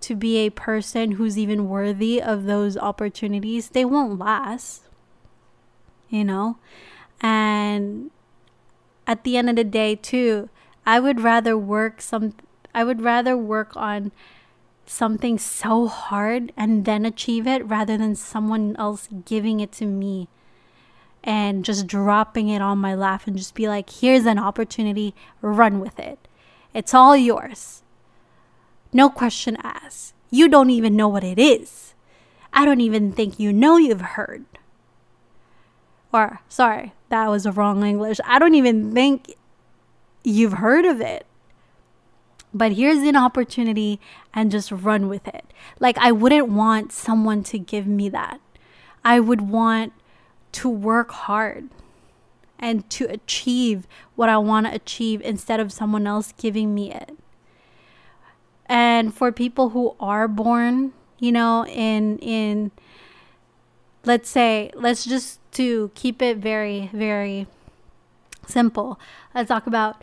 to 0.00 0.14
be 0.14 0.38
a 0.38 0.50
person 0.50 1.12
who's 1.12 1.38
even 1.38 1.68
worthy 1.68 2.20
of 2.20 2.44
those 2.44 2.76
opportunities, 2.76 3.70
they 3.70 3.84
won't 3.84 4.18
last. 4.18 4.82
You 6.12 6.24
know? 6.24 6.58
And 7.22 8.10
at 9.06 9.24
the 9.24 9.36
end 9.36 9.48
of 9.48 9.56
the 9.56 9.64
day, 9.64 9.96
too, 9.96 10.50
I 10.84 11.00
would 11.00 11.20
rather 11.20 11.56
work 11.56 12.02
some 12.02 12.34
I 12.74 12.84
would 12.84 13.00
rather 13.00 13.36
work 13.36 13.76
on 13.76 14.12
something 14.86 15.38
so 15.38 15.88
hard 15.88 16.52
and 16.56 16.84
then 16.84 17.06
achieve 17.06 17.46
it 17.46 17.64
rather 17.66 17.96
than 17.96 18.14
someone 18.14 18.76
else 18.78 19.08
giving 19.24 19.60
it 19.60 19.72
to 19.72 19.86
me 19.86 20.28
and 21.24 21.64
just 21.64 21.86
dropping 21.86 22.48
it 22.48 22.60
on 22.60 22.78
my 22.78 22.94
lap 22.94 23.26
and 23.26 23.36
just 23.36 23.54
be 23.54 23.68
like, 23.68 23.88
here's 23.88 24.26
an 24.26 24.38
opportunity, 24.38 25.14
run 25.40 25.80
with 25.80 25.98
it. 25.98 26.18
It's 26.74 26.94
all 26.94 27.16
yours. 27.16 27.82
No 28.92 29.08
question 29.08 29.56
asked. 29.62 30.14
You 30.30 30.48
don't 30.48 30.70
even 30.70 30.96
know 30.96 31.08
what 31.08 31.24
it 31.24 31.38
is. 31.38 31.94
I 32.52 32.64
don't 32.64 32.80
even 32.80 33.12
think 33.12 33.38
you 33.38 33.52
know 33.52 33.76
you've 33.76 34.00
heard. 34.00 34.44
Or, 36.12 36.40
sorry, 36.48 36.92
that 37.08 37.28
was 37.28 37.46
a 37.46 37.52
wrong 37.52 37.84
English. 37.84 38.18
I 38.24 38.38
don't 38.38 38.54
even 38.54 38.92
think 38.92 39.34
you've 40.22 40.54
heard 40.54 40.84
of 40.84 41.00
it. 41.00 41.26
But 42.54 42.72
here's 42.72 42.98
an 42.98 43.16
opportunity 43.16 43.98
and 44.34 44.50
just 44.50 44.70
run 44.70 45.08
with 45.08 45.26
it. 45.26 45.46
Like, 45.80 45.96
I 45.98 46.12
wouldn't 46.12 46.48
want 46.48 46.92
someone 46.92 47.42
to 47.44 47.58
give 47.58 47.86
me 47.86 48.10
that. 48.10 48.40
I 49.04 49.20
would 49.20 49.40
want 49.40 49.94
to 50.52 50.68
work 50.68 51.10
hard 51.12 51.70
and 52.58 52.88
to 52.90 53.06
achieve 53.06 53.86
what 54.14 54.28
I 54.28 54.38
want 54.38 54.66
to 54.66 54.74
achieve 54.74 55.20
instead 55.22 55.60
of 55.60 55.72
someone 55.72 56.06
else 56.06 56.32
giving 56.38 56.74
me 56.74 56.92
it. 56.92 57.16
And 58.66 59.14
for 59.14 59.32
people 59.32 59.70
who 59.70 59.96
are 59.98 60.28
born, 60.28 60.92
you 61.18 61.32
know, 61.32 61.66
in 61.66 62.18
in 62.18 62.70
let's 64.04 64.30
say 64.30 64.70
let's 64.74 65.04
just 65.04 65.40
to 65.52 65.90
keep 65.94 66.22
it 66.22 66.38
very 66.38 66.90
very 66.92 67.46
simple. 68.46 68.98
Let's 69.34 69.48
talk 69.48 69.66
about 69.66 70.02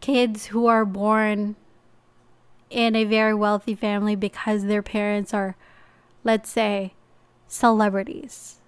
kids 0.00 0.46
who 0.46 0.66
are 0.66 0.84
born 0.84 1.56
in 2.70 2.94
a 2.94 3.04
very 3.04 3.34
wealthy 3.34 3.74
family 3.74 4.14
because 4.14 4.64
their 4.64 4.82
parents 4.82 5.32
are 5.32 5.56
let's 6.22 6.50
say 6.50 6.92
celebrities 7.48 8.58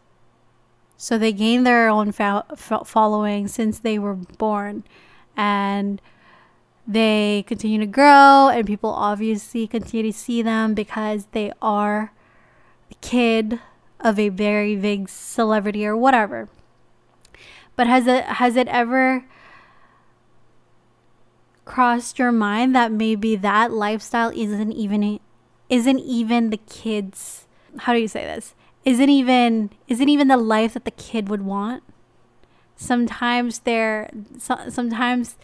so 1.03 1.17
they 1.17 1.33
gain 1.33 1.63
their 1.65 1.89
own 1.89 2.13
fo- 2.13 2.45
following 2.85 3.49
since 3.49 3.79
they 3.79 3.99
were 3.99 4.13
born. 4.13 4.85
And 5.35 5.99
they 6.87 7.43
continue 7.47 7.79
to 7.79 7.87
grow, 7.87 8.51
and 8.53 8.67
people 8.67 8.91
obviously 8.91 9.67
continue 9.67 10.13
to 10.13 10.19
see 10.19 10.43
them 10.43 10.75
because 10.75 11.29
they 11.33 11.53
are 11.63 12.13
the 12.91 12.97
kid 12.97 13.61
of 14.01 14.19
a 14.19 14.29
very 14.29 14.77
big 14.77 15.09
celebrity 15.09 15.87
or 15.87 15.97
whatever. 15.97 16.49
But 17.77 17.87
has 17.87 18.07
it 18.07 18.25
has 18.25 18.57
it 18.57 18.69
ever 18.69 19.25
crossed 21.65 22.19
your 22.19 22.33
mind 22.33 22.75
that 22.75 22.91
maybe 22.91 23.37
that 23.37 23.71
lifestyle 23.71 24.31
isn't 24.35 24.73
even 24.73 25.21
isn't 25.69 25.99
even 26.01 26.51
the 26.51 26.57
kids 26.57 27.47
how 27.79 27.93
do 27.93 28.01
you 28.01 28.09
say 28.09 28.25
this 28.25 28.55
isn't 28.85 29.09
even 29.09 29.71
isn't 29.89 30.09
even 30.09 30.29
the 30.29 30.37
life 30.37 30.75
that 30.75 30.85
the 30.85 30.91
kid 30.91 31.29
would 31.29 31.43
want. 31.43 31.83
Sometimes 32.77 33.61
they're 33.61 34.11
so, 34.39 34.57
sometimes 34.69 35.37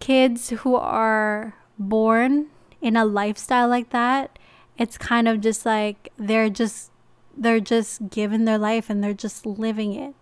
kids 0.00 0.50
who 0.50 0.74
are 0.74 1.54
born 1.78 2.46
in 2.80 2.96
a 2.96 3.04
lifestyle 3.04 3.68
like 3.68 3.90
that, 3.90 4.38
it's 4.76 4.98
kind 4.98 5.28
of 5.28 5.40
just 5.40 5.64
like 5.64 6.10
they're 6.18 6.50
just 6.50 6.90
they're 7.36 7.60
just 7.60 8.10
given 8.10 8.44
their 8.44 8.58
life 8.58 8.88
and 8.88 9.02
they're 9.02 9.14
just 9.14 9.46
living 9.46 9.94
it. 9.94 10.14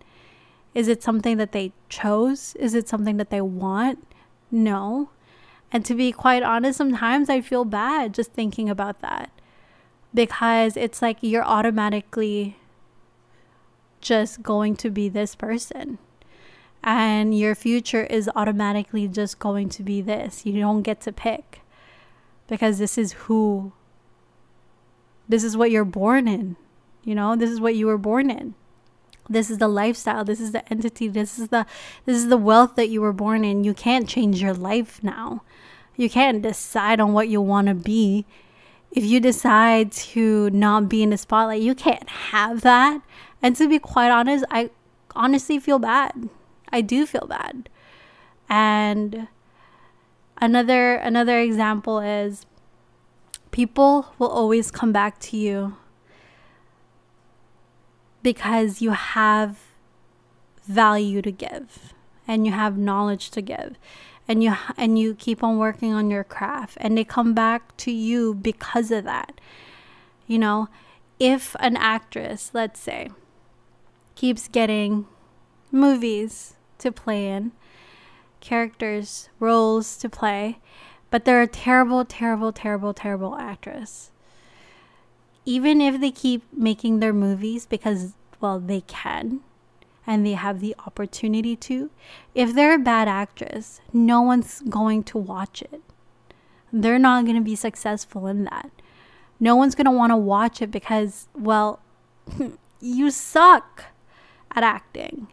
Is 0.73 0.87
it 0.87 1.01
something 1.01 1.37
that 1.37 1.53
they 1.53 1.71
chose? 1.87 2.55
Is 2.55 2.73
it 2.73 2.89
something 2.89 3.17
that 3.17 3.29
they 3.29 3.41
want? 3.41 4.05
No. 4.51 5.09
And 5.71 5.85
to 5.85 5.95
be 5.95 6.11
quite 6.11 6.43
honest, 6.43 6.77
sometimes 6.77 7.29
I 7.29 7.41
feel 7.41 7.65
bad 7.65 8.13
just 8.13 8.33
thinking 8.33 8.69
about 8.69 9.01
that 9.01 9.31
because 10.13 10.77
it's 10.77 11.01
like 11.01 11.17
you're 11.21 11.43
automatically 11.43 12.57
just 14.01 14.43
going 14.43 14.75
to 14.77 14.89
be 14.89 15.09
this 15.09 15.35
person. 15.35 15.97
And 16.83 17.37
your 17.37 17.55
future 17.55 18.03
is 18.03 18.29
automatically 18.35 19.07
just 19.07 19.39
going 19.39 19.69
to 19.69 19.83
be 19.83 20.01
this. 20.01 20.45
You 20.45 20.59
don't 20.59 20.83
get 20.83 21.01
to 21.01 21.11
pick 21.11 21.61
because 22.47 22.77
this 22.77 22.97
is 22.97 23.13
who, 23.13 23.73
this 25.27 25.43
is 25.43 25.57
what 25.57 25.71
you're 25.71 25.83
born 25.83 26.27
in. 26.27 26.57
You 27.05 27.15
know, 27.15 27.37
this 27.37 27.49
is 27.49 27.61
what 27.61 27.75
you 27.75 27.85
were 27.85 27.97
born 27.97 28.29
in. 28.29 28.55
This 29.29 29.49
is 29.49 29.59
the 29.59 29.69
lifestyle. 29.69 30.25
This 30.25 30.41
is 30.41 30.51
the 30.51 30.67
entity. 30.71 31.07
This 31.07 31.39
is 31.39 31.47
the 31.47 31.65
this 32.05 32.17
is 32.17 32.27
the 32.27 32.37
wealth 32.37 32.75
that 32.75 32.89
you 32.89 32.99
were 32.99 33.13
born 33.13 33.45
in. 33.45 33.63
You 33.63 33.73
can't 33.73 34.09
change 34.09 34.41
your 34.41 34.53
life 34.53 35.01
now. 35.01 35.43
You 35.95 36.09
can't 36.09 36.41
decide 36.41 36.99
on 36.99 37.13
what 37.13 37.29
you 37.29 37.39
want 37.39 37.67
to 37.67 37.73
be 37.73 38.25
if 38.95 39.03
you 39.03 39.19
decide 39.19 39.91
to 39.91 40.49
not 40.51 40.87
be 40.87 41.03
in 41.03 41.09
the 41.09 41.17
spotlight, 41.17 41.61
you 41.61 41.75
can't 41.75 42.09
have 42.09 42.61
that. 42.61 43.01
And 43.41 43.55
to 43.57 43.67
be 43.67 43.77
quite 43.77 44.09
honest, 44.09 44.45
I 44.49 44.69
honestly 45.13 45.59
feel 45.59 45.79
bad. 45.79 46.29
I 46.71 46.79
do 46.79 47.05
feel 47.05 47.27
bad. 47.27 47.69
And 48.47 49.27
another 50.37 50.95
another 50.95 51.39
example 51.41 51.99
is 51.99 52.45
people 53.51 54.13
will 54.17 54.29
always 54.29 54.71
come 54.71 54.93
back 54.93 55.19
to 55.19 55.37
you 55.37 55.75
because 58.25 58.81
you 58.81 58.89
have 58.89 59.59
value 60.63 61.21
to 61.21 61.31
give 61.31 61.93
and 62.27 62.43
you 62.43 62.51
have 62.51 62.75
knowledge 62.75 63.29
to 63.29 63.39
give 63.39 63.75
and 64.27 64.43
you 64.43 64.51
and 64.77 64.97
you 64.97 65.13
keep 65.13 65.43
on 65.43 65.59
working 65.59 65.93
on 65.93 66.09
your 66.09 66.23
craft 66.23 66.75
and 66.81 66.97
they 66.97 67.03
come 67.03 67.35
back 67.35 67.77
to 67.77 67.91
you 67.91 68.33
because 68.33 68.89
of 68.89 69.03
that. 69.03 69.39
You 70.25 70.39
know 70.39 70.69
if 71.19 71.55
an 71.59 71.77
actress 71.77 72.49
let's 72.51 72.79
say 72.79 73.11
keeps 74.15 74.47
getting 74.47 75.05
movies 75.71 76.55
to 76.79 76.91
play 76.91 77.27
in 77.27 77.51
characters 78.39 79.29
roles 79.39 79.97
to 79.97 80.09
play 80.09 80.57
but 81.11 81.25
they're 81.25 81.43
a 81.43 81.47
terrible 81.47 82.03
terrible 82.03 82.51
terrible 82.51 82.91
terrible 82.91 83.35
actress 83.35 84.09
even 85.45 85.79
if 85.79 86.01
they 86.01 86.11
keep 86.11 86.43
making 86.51 86.99
their 86.99 87.13
movies 87.13 87.65
because 87.65 88.13
well 88.41 88.59
they 88.59 88.81
can 88.81 89.41
and 90.07 90.25
they 90.25 90.33
have 90.33 90.59
the 90.59 90.75
opportunity 90.85 91.55
to, 91.55 91.89
if 92.35 92.53
they're 92.53 92.75
a 92.75 92.79
bad 92.79 93.07
actress, 93.07 93.81
no 93.91 94.21
one's 94.21 94.61
going 94.61 95.03
to 95.03 95.17
watch 95.17 95.61
it. 95.61 95.81
They're 96.71 96.99
not 96.99 97.25
going 97.25 97.37
to 97.37 97.41
be 97.41 97.55
successful 97.55 98.27
in 98.27 98.43
that. 98.43 98.69
No 99.39 99.55
one's 99.55 99.75
going 99.75 99.85
to 99.85 99.91
want 99.91 100.11
to 100.11 100.17
watch 100.17 100.61
it 100.61 100.71
because, 100.71 101.27
well, 101.35 101.79
you 102.81 103.09
suck 103.11 103.85
at 104.51 104.63
acting. 104.63 105.27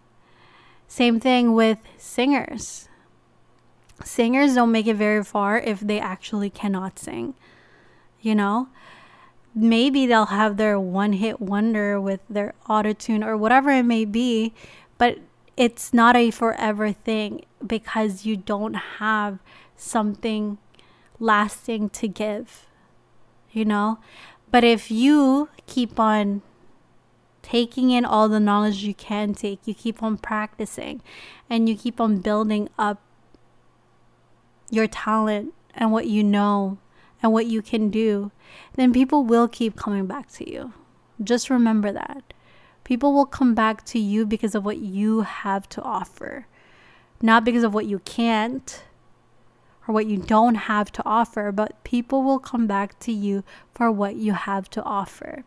Same 0.88 1.20
thing 1.20 1.54
with 1.54 1.78
singers. 1.96 2.88
Singers 4.04 4.54
don't 4.54 4.72
make 4.72 4.86
it 4.86 4.96
very 4.96 5.22
far 5.22 5.58
if 5.58 5.80
they 5.80 6.00
actually 6.00 6.50
cannot 6.50 6.98
sing. 6.98 7.34
You 8.20 8.34
know? 8.34 8.68
Maybe 9.54 10.06
they'll 10.06 10.26
have 10.26 10.56
their 10.56 10.78
one 10.78 11.14
hit 11.14 11.40
wonder 11.40 12.00
with 12.00 12.20
their 12.28 12.54
autotune 12.68 13.24
or 13.24 13.36
whatever 13.36 13.70
it 13.70 13.82
may 13.82 14.04
be, 14.04 14.52
but 14.98 15.18
it's 15.56 15.92
not 15.92 16.16
a 16.16 16.30
forever 16.30 16.92
thing 16.92 17.44
because 17.64 18.24
you 18.24 18.36
don't 18.36 18.74
have 18.74 19.38
something 19.76 20.58
lasting 21.18 21.90
to 21.90 22.08
give, 22.08 22.66
you 23.50 23.64
know? 23.64 23.98
But 24.50 24.64
if 24.64 24.90
you 24.90 25.48
keep 25.66 25.98
on 26.00 26.42
taking 27.42 27.90
in 27.90 28.04
all 28.04 28.28
the 28.28 28.40
knowledge 28.40 28.82
you 28.82 28.94
can 28.94 29.34
take, 29.34 29.66
you 29.66 29.74
keep 29.74 30.02
on 30.02 30.16
practicing, 30.16 31.02
and 31.50 31.68
you 31.68 31.76
keep 31.76 32.00
on 32.00 32.18
building 32.18 32.68
up 32.78 33.00
your 34.70 34.86
talent 34.86 35.52
and 35.74 35.92
what 35.92 36.06
you 36.06 36.24
know 36.24 36.78
and 37.22 37.32
what 37.32 37.46
you 37.46 37.62
can 37.62 37.88
do, 37.88 38.32
then 38.74 38.92
people 38.92 39.24
will 39.24 39.48
keep 39.48 39.76
coming 39.76 40.06
back 40.06 40.30
to 40.32 40.50
you. 40.50 40.72
Just 41.22 41.50
remember 41.50 41.92
that. 41.92 42.34
People 42.84 43.12
will 43.12 43.26
come 43.26 43.54
back 43.54 43.84
to 43.86 43.98
you 43.98 44.26
because 44.26 44.54
of 44.54 44.64
what 44.64 44.78
you 44.78 45.20
have 45.20 45.68
to 45.70 45.82
offer, 45.82 46.46
not 47.20 47.44
because 47.44 47.62
of 47.62 47.72
what 47.72 47.86
you 47.86 48.00
can't 48.00 48.82
or 49.86 49.94
what 49.94 50.06
you 50.06 50.16
don't 50.16 50.56
have 50.56 50.90
to 50.92 51.02
offer, 51.04 51.52
but 51.52 51.82
people 51.84 52.22
will 52.22 52.40
come 52.40 52.66
back 52.66 52.98
to 53.00 53.12
you 53.12 53.44
for 53.72 53.90
what 53.90 54.16
you 54.16 54.32
have 54.32 54.68
to 54.70 54.82
offer. 54.82 55.44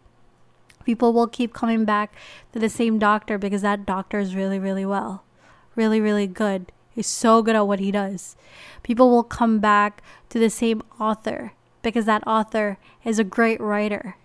People 0.86 1.12
will 1.13 1.27
keep 1.27 1.53
coming 1.53 1.84
back 1.84 2.13
to 2.53 2.60
the 2.60 2.70
same 2.70 3.00
doctor 3.00 3.38
because 3.38 3.63
that 3.63 3.86
doctor 3.86 4.20
is 4.20 4.36
really, 4.36 4.60
really 4.60 4.86
well, 4.86 5.24
really, 5.75 6.00
really 6.00 6.27
good. 6.27 6.72
He's 6.89 7.08
so 7.08 7.41
good 7.41 7.55
at 7.55 7.67
what 7.67 7.79
he 7.79 7.91
does. 7.91 8.38
People 8.84 9.10
will 9.10 9.24
come 9.24 9.60
back 9.60 10.01
to 10.29 10.39
the 10.39 10.50
same 10.50 10.82
author 11.00 11.51
because 11.86 12.06
that 12.06 12.25
author 12.25 12.80
is 13.04 13.20
a 13.20 13.24
great 13.24 13.62
writer. 13.62 14.18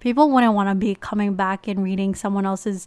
People 0.00 0.30
wouldn't 0.30 0.52
want 0.52 0.68
to 0.68 0.74
be 0.74 0.94
coming 0.94 1.34
back 1.34 1.66
and 1.66 1.82
reading 1.82 2.14
someone 2.14 2.44
else's 2.44 2.86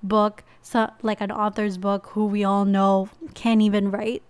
book, 0.00 0.44
so 0.62 0.90
like 1.02 1.20
an 1.20 1.32
author's 1.32 1.76
book 1.76 2.10
who 2.12 2.26
we 2.26 2.44
all 2.44 2.64
know 2.64 3.10
can't 3.34 3.60
even 3.60 3.90
write. 3.90 4.22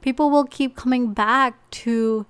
People 0.00 0.30
will 0.30 0.44
keep 0.44 0.76
coming 0.76 1.12
back 1.12 1.58
to 1.82 2.24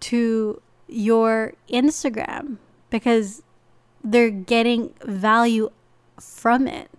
to 0.00 0.62
your 0.88 1.52
Instagram 1.70 2.56
because 2.88 3.42
they're 4.02 4.30
getting 4.30 4.94
value 5.04 5.68
from 6.18 6.66
it. 6.66 6.90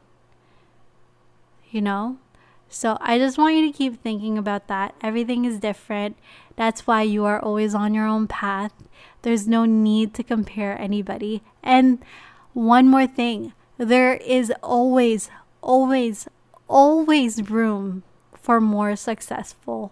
You 1.72 1.82
know? 1.82 2.20
So 2.74 2.98
I 3.02 3.18
just 3.18 3.38
want 3.38 3.56
you 3.56 3.70
to 3.70 3.78
keep 3.78 4.02
thinking 4.02 4.38
about 4.38 4.70
that. 4.70 4.96
Everything 5.02 5.44
is 5.44 5.60
different. 5.60 6.16
That's 6.56 6.88
why 6.88 7.02
you 7.02 7.26
are 7.26 7.38
always 7.38 7.76
on 7.76 7.94
your 7.94 8.08
own 8.08 8.28
path. 8.28 8.72
There's 9.24 9.46
no 9.46 9.66
need 9.66 10.14
to 10.14 10.24
compare 10.24 10.80
anybody. 10.80 11.44
And 11.62 12.00
one 12.54 12.88
more 12.88 13.08
thing 13.08 13.52
there 13.78 14.14
is 14.14 14.54
always, 14.64 15.30
always, 15.62 16.30
always 16.70 17.50
room 17.50 18.04
for 18.34 18.62
more 18.62 18.96
successful 18.96 19.92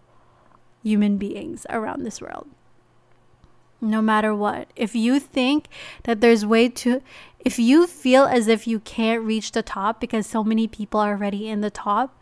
human 0.82 1.18
beings 1.18 1.66
around 1.70 2.04
this 2.04 2.22
world. 2.22 2.48
No 3.82 4.02
matter 4.02 4.34
what. 4.34 4.70
If 4.78 4.96
you 4.96 5.20
think 5.20 5.68
that 6.04 6.22
there's 6.22 6.46
way 6.46 6.70
to, 6.70 7.02
if 7.40 7.60
you 7.60 7.88
feel 7.88 8.24
as 8.24 8.48
if 8.48 8.68
you 8.68 8.80
can't 8.80 9.24
reach 9.24 9.52
the 9.52 9.64
top 9.64 10.00
because 10.00 10.26
so 10.28 10.46
many 10.46 10.68
people 10.68 11.02
are 11.02 11.12
already 11.12 11.50
in 11.50 11.60
the 11.60 11.70
top, 11.70 12.16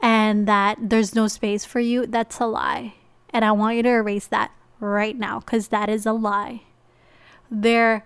and 0.00 0.46
that 0.48 0.78
there's 0.80 1.14
no 1.14 1.28
space 1.28 1.64
for 1.64 1.80
you, 1.80 2.06
that's 2.06 2.40
a 2.40 2.46
lie. 2.46 2.94
And 3.30 3.44
I 3.44 3.52
want 3.52 3.76
you 3.76 3.82
to 3.84 3.88
erase 3.88 4.26
that 4.28 4.52
right 4.80 5.16
now 5.16 5.40
because 5.40 5.68
that 5.68 5.88
is 5.88 6.06
a 6.06 6.12
lie. 6.12 6.62
There's 7.50 8.02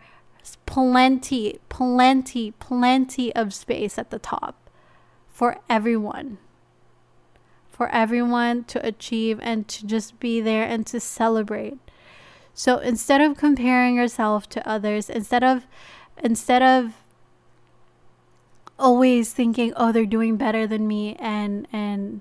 plenty, 0.66 1.59
plenty, 1.68 2.50
plenty 2.52 3.35
of 3.35 3.54
space 3.54 3.98
at 3.98 4.11
the 4.11 4.18
top 4.18 4.70
for 5.28 5.59
everyone. 5.68 6.38
For 7.70 7.88
everyone 7.88 8.64
to 8.64 8.87
achieve 8.87 9.40
and 9.42 9.66
to 9.68 9.87
just 9.87 10.20
be 10.20 10.40
there 10.40 10.64
and 10.64 10.87
to 10.87 11.00
celebrate. 11.00 11.78
So 12.54 12.78
instead 12.78 13.20
of 13.20 13.37
comparing 13.37 13.96
yourself 13.96 14.48
to 14.50 14.68
others, 14.68 15.11
instead 15.11 15.42
of 15.42 15.66
instead 16.22 16.62
of 16.62 17.04
always 18.79 19.33
thinking, 19.33 19.73
"Oh, 19.77 19.93
they're 19.93 20.07
doing 20.07 20.37
better 20.37 20.67
than 20.67 20.87
me," 20.89 21.17
and 21.19 21.67
and 21.73 22.21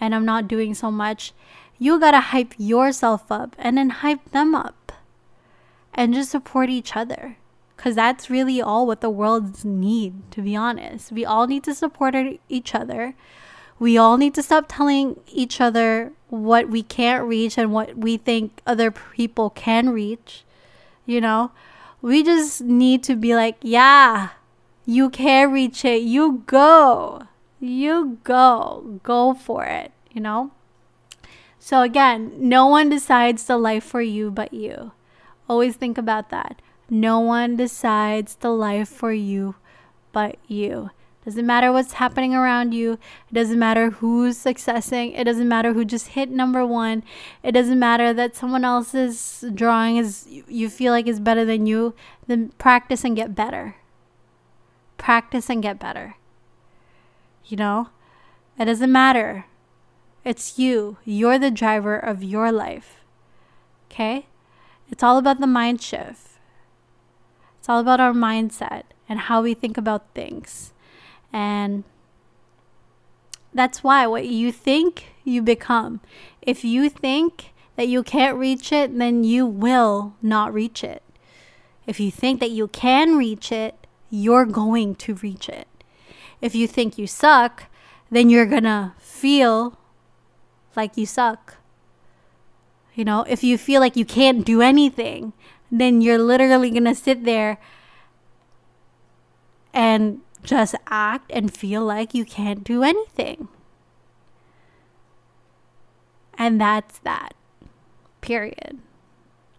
and 0.00 0.14
I'm 0.14 0.24
not 0.24 0.48
doing 0.48 0.74
so 0.74 0.90
much. 0.90 1.32
You 1.78 1.98
gotta 1.98 2.20
hype 2.20 2.54
yourself 2.58 3.30
up 3.30 3.56
and 3.58 3.76
then 3.78 3.90
hype 3.90 4.30
them 4.30 4.54
up, 4.54 4.92
and 5.94 6.14
just 6.14 6.30
support 6.30 6.70
each 6.70 6.96
other, 6.96 7.36
cause 7.76 7.94
that's 7.94 8.30
really 8.30 8.60
all 8.62 8.86
what 8.86 9.00
the 9.00 9.10
world 9.10 9.64
need. 9.64 10.30
To 10.32 10.42
be 10.42 10.56
honest, 10.56 11.12
we 11.12 11.24
all 11.24 11.46
need 11.46 11.64
to 11.64 11.74
support 11.74 12.14
each 12.48 12.74
other. 12.74 13.14
We 13.78 13.98
all 13.98 14.16
need 14.16 14.34
to 14.34 14.42
stop 14.44 14.66
telling 14.68 15.18
each 15.26 15.60
other 15.60 16.12
what 16.28 16.68
we 16.68 16.84
can't 16.84 17.26
reach 17.26 17.58
and 17.58 17.72
what 17.72 17.96
we 17.96 18.16
think 18.16 18.60
other 18.64 18.90
people 18.92 19.50
can 19.50 19.90
reach. 19.90 20.44
You 21.04 21.20
know, 21.20 21.50
we 22.00 22.22
just 22.22 22.60
need 22.60 23.02
to 23.04 23.16
be 23.16 23.34
like, 23.34 23.56
yeah, 23.60 24.30
you 24.84 25.10
can 25.10 25.52
reach 25.52 25.84
it. 25.84 26.02
You 26.02 26.42
go. 26.46 27.22
You 27.60 28.18
go. 28.24 29.00
Go 29.02 29.34
for 29.34 29.64
it, 29.64 29.92
you 30.10 30.20
know? 30.20 30.50
So, 31.58 31.82
again, 31.82 32.32
no 32.36 32.66
one 32.66 32.88
decides 32.88 33.44
the 33.44 33.56
life 33.56 33.84
for 33.84 34.02
you 34.02 34.30
but 34.30 34.52
you. 34.52 34.92
Always 35.48 35.76
think 35.76 35.96
about 35.96 36.30
that. 36.30 36.60
No 36.90 37.20
one 37.20 37.56
decides 37.56 38.34
the 38.34 38.50
life 38.50 38.88
for 38.88 39.12
you 39.12 39.54
but 40.10 40.36
you. 40.48 40.90
Doesn't 41.24 41.46
matter 41.46 41.70
what's 41.70 41.92
happening 41.94 42.34
around 42.34 42.74
you. 42.74 42.94
It 43.30 43.34
doesn't 43.34 43.58
matter 43.58 43.90
who's 43.90 44.36
successing. 44.36 45.12
It 45.12 45.22
doesn't 45.22 45.48
matter 45.48 45.72
who 45.72 45.84
just 45.84 46.08
hit 46.08 46.30
number 46.30 46.66
one. 46.66 47.04
It 47.44 47.52
doesn't 47.52 47.78
matter 47.78 48.12
that 48.12 48.34
someone 48.34 48.64
else's 48.64 49.44
drawing 49.54 49.98
is 49.98 50.26
you 50.28 50.68
feel 50.68 50.92
like 50.92 51.06
is 51.06 51.20
better 51.20 51.44
than 51.44 51.66
you. 51.66 51.94
Then 52.26 52.48
practice 52.58 53.04
and 53.04 53.14
get 53.14 53.36
better 53.36 53.76
practice 55.02 55.50
and 55.50 55.62
get 55.62 55.80
better. 55.80 56.14
You 57.44 57.56
know, 57.56 57.88
it 58.56 58.66
doesn't 58.66 58.92
matter. 58.92 59.46
It's 60.24 60.60
you. 60.60 60.98
You're 61.04 61.40
the 61.40 61.50
driver 61.50 61.98
of 61.98 62.22
your 62.22 62.52
life. 62.52 63.00
Okay? 63.90 64.26
It's 64.88 65.02
all 65.02 65.18
about 65.18 65.40
the 65.40 65.46
mind 65.48 65.82
shift. 65.82 66.38
It's 67.58 67.68
all 67.68 67.80
about 67.80 67.98
our 67.98 68.12
mindset 68.12 68.84
and 69.08 69.18
how 69.18 69.42
we 69.42 69.54
think 69.54 69.76
about 69.76 70.14
things. 70.14 70.72
And 71.32 71.82
that's 73.52 73.82
why 73.82 74.06
what 74.06 74.26
you 74.26 74.52
think, 74.52 75.14
you 75.24 75.42
become. 75.42 76.00
If 76.40 76.64
you 76.64 76.88
think 76.88 77.52
that 77.74 77.88
you 77.88 78.04
can't 78.04 78.38
reach 78.38 78.70
it, 78.70 78.96
then 78.96 79.24
you 79.24 79.46
will 79.46 80.14
not 80.22 80.54
reach 80.54 80.84
it. 80.84 81.02
If 81.88 81.98
you 81.98 82.12
think 82.12 82.38
that 82.38 82.50
you 82.52 82.68
can 82.68 83.16
reach 83.16 83.50
it, 83.50 83.81
you're 84.12 84.44
going 84.44 84.94
to 84.94 85.14
reach 85.14 85.48
it. 85.48 85.66
If 86.42 86.54
you 86.54 86.68
think 86.68 86.98
you 86.98 87.06
suck, 87.06 87.64
then 88.10 88.28
you're 88.28 88.46
going 88.46 88.64
to 88.64 88.92
feel 88.98 89.78
like 90.76 90.98
you 90.98 91.06
suck. 91.06 91.56
You 92.94 93.06
know, 93.06 93.24
if 93.26 93.42
you 93.42 93.56
feel 93.56 93.80
like 93.80 93.96
you 93.96 94.04
can't 94.04 94.44
do 94.44 94.60
anything, 94.60 95.32
then 95.70 96.02
you're 96.02 96.18
literally 96.18 96.70
going 96.70 96.84
to 96.84 96.94
sit 96.94 97.24
there 97.24 97.56
and 99.72 100.20
just 100.42 100.74
act 100.88 101.30
and 101.32 101.50
feel 101.56 101.82
like 101.82 102.12
you 102.12 102.26
can't 102.26 102.62
do 102.62 102.82
anything. 102.82 103.48
And 106.36 106.60
that's 106.60 106.98
that. 106.98 107.32
Period. 108.20 108.78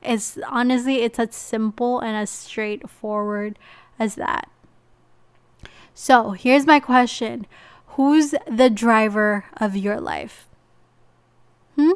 It's 0.03 0.37
honestly, 0.47 0.97
it's 0.97 1.17
as 1.17 1.33
simple 1.33 1.99
and 2.01 2.15
as 2.15 2.29
straightforward 2.29 3.57
as 3.99 4.15
that. 4.15 4.49
So 5.93 6.31
here's 6.31 6.65
my 6.65 6.79
question 6.79 7.45
Who's 7.87 8.33
the 8.49 8.69
driver 8.69 9.45
of 9.57 9.75
your 9.75 9.99
life? 9.99 10.47
Hmm? 11.75 11.91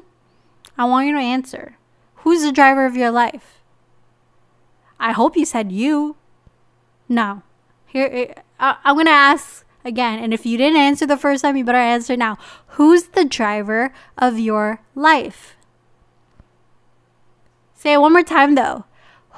I 0.77 0.85
want 0.85 1.07
you 1.07 1.13
to 1.13 1.19
answer. 1.19 1.77
Who's 2.17 2.43
the 2.43 2.51
driver 2.51 2.85
of 2.85 2.95
your 2.95 3.11
life? 3.11 3.61
I 4.99 5.11
hope 5.11 5.37
you 5.37 5.45
said 5.45 5.71
you. 5.71 6.15
No. 7.09 7.43
Here, 7.85 8.09
eh, 8.11 8.41
I'm 8.59 8.95
going 8.95 9.05
to 9.05 9.11
ask 9.11 9.65
again. 9.85 10.19
And 10.19 10.33
if 10.33 10.45
you 10.45 10.57
didn't 10.57 10.79
answer 10.79 11.05
the 11.05 11.17
first 11.17 11.43
time, 11.43 11.57
you 11.57 11.63
better 11.63 11.77
answer 11.77 12.15
now. 12.15 12.37
Who's 12.77 13.09
the 13.09 13.25
driver 13.25 13.93
of 14.17 14.39
your 14.39 14.81
life? 14.93 15.55
Say 17.73 17.93
it 17.93 18.01
one 18.01 18.13
more 18.13 18.23
time 18.23 18.55
though. 18.55 18.85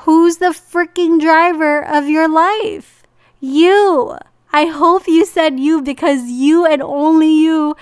Who's 0.03 0.37
the 0.37 0.47
freaking 0.47 1.19
driver 1.19 1.85
of 1.85 2.07
your 2.07 2.29
life? 2.29 3.03
You. 3.39 4.17
I 4.51 4.65
hope 4.65 5.07
you 5.07 5.25
said 5.25 5.59
you 5.59 5.81
because 5.81 6.23
you 6.23 6.65
and 6.65 6.81
only 6.81 7.31
you 7.31 7.75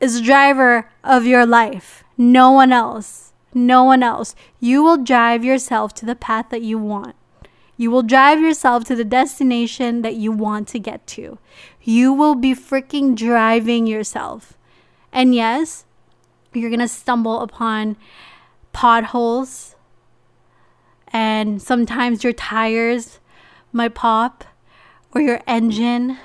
is 0.00 0.20
driver 0.20 0.90
of 1.04 1.26
your 1.26 1.44
life. 1.44 2.02
No 2.16 2.50
one 2.50 2.72
else. 2.72 3.32
No 3.52 3.84
one 3.84 4.02
else. 4.02 4.34
You 4.58 4.82
will 4.82 4.96
drive 4.96 5.44
yourself 5.44 5.92
to 5.94 6.06
the 6.06 6.16
path 6.16 6.46
that 6.50 6.62
you 6.62 6.78
want. 6.78 7.14
You 7.76 7.90
will 7.90 8.02
drive 8.02 8.40
yourself 8.40 8.84
to 8.84 8.96
the 8.96 9.04
destination 9.04 10.02
that 10.02 10.16
you 10.16 10.32
want 10.32 10.66
to 10.68 10.78
get 10.78 11.06
to. 11.08 11.38
You 11.82 12.12
will 12.12 12.34
be 12.34 12.54
freaking 12.54 13.14
driving 13.14 13.86
yourself. 13.86 14.54
And 15.12 15.34
yes, 15.34 15.84
you're 16.52 16.70
going 16.70 16.80
to 16.80 16.88
stumble 16.88 17.40
upon 17.40 17.96
potholes. 18.72 19.76
And 21.12 21.60
sometimes 21.60 22.24
your 22.24 22.32
tires 22.32 23.20
might 23.72 23.94
pop 23.94 24.44
or 25.12 25.20
your 25.20 25.40
engine 25.46 26.18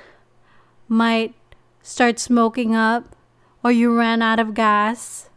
might 0.88 1.34
start 1.82 2.18
smoking 2.18 2.74
up 2.74 3.16
or 3.62 3.72
you 3.72 3.96
ran 3.96 4.22
out 4.22 4.38
of 4.38 4.54
gas 4.54 5.30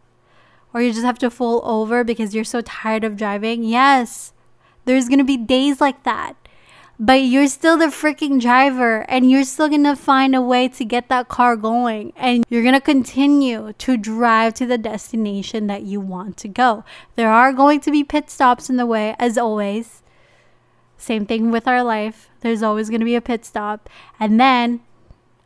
or 0.72 0.82
you 0.82 0.92
just 0.92 1.04
have 1.04 1.18
to 1.18 1.30
fall 1.30 1.62
over 1.64 2.04
because 2.04 2.34
you're 2.34 2.44
so 2.44 2.60
tired 2.60 3.04
of 3.04 3.16
driving. 3.16 3.64
Yes, 3.64 4.32
there's 4.84 5.08
going 5.08 5.18
to 5.18 5.24
be 5.24 5.36
days 5.36 5.80
like 5.80 6.02
that. 6.04 6.34
But 7.00 7.22
you're 7.22 7.46
still 7.46 7.76
the 7.76 7.86
freaking 7.86 8.40
driver 8.40 9.08
and 9.08 9.30
you're 9.30 9.44
still 9.44 9.68
to 9.84 9.94
find 9.94 10.34
a 10.34 10.42
way 10.42 10.66
to 10.68 10.84
get 10.84 11.08
that 11.08 11.28
car 11.28 11.54
going 11.54 12.12
and 12.16 12.44
you're 12.48 12.62
to 12.74 12.80
continue 12.80 13.72
to 13.74 13.96
drive 13.96 14.54
to 14.54 14.66
the 14.66 14.78
destination 14.78 15.68
that 15.68 15.82
you 15.82 16.00
want 16.00 16.36
to 16.38 16.48
go. 16.48 16.84
There 17.14 17.30
are 17.30 17.52
going 17.52 17.80
to 17.82 17.92
be 17.92 18.02
pit 18.02 18.30
stops 18.30 18.68
in 18.68 18.78
the 18.78 18.86
way 18.86 19.14
as 19.20 19.38
always. 19.38 20.02
Same 20.96 21.24
thing 21.24 21.52
with 21.52 21.68
our 21.68 21.84
life. 21.84 22.28
There's 22.40 22.64
always 22.64 22.88
to 23.00 23.06
be 23.06 23.14
a 23.14 23.20
pit 23.20 23.44
stop. 23.44 23.88
And 24.18 24.40
then 24.40 24.80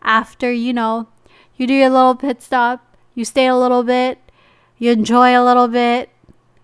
after, 0.00 0.50
you 0.50 0.72
know, 0.72 1.08
you 1.56 1.66
do 1.66 1.74
your 1.74 1.90
little 1.90 2.14
pit 2.14 2.40
stop, 2.40 2.96
you 3.14 3.26
stay 3.26 3.46
a 3.46 3.56
little 3.56 3.82
bit, 3.82 4.18
you 4.78 4.90
enjoy 4.90 5.38
a 5.38 5.44
little 5.44 5.68
bit, 5.68 6.08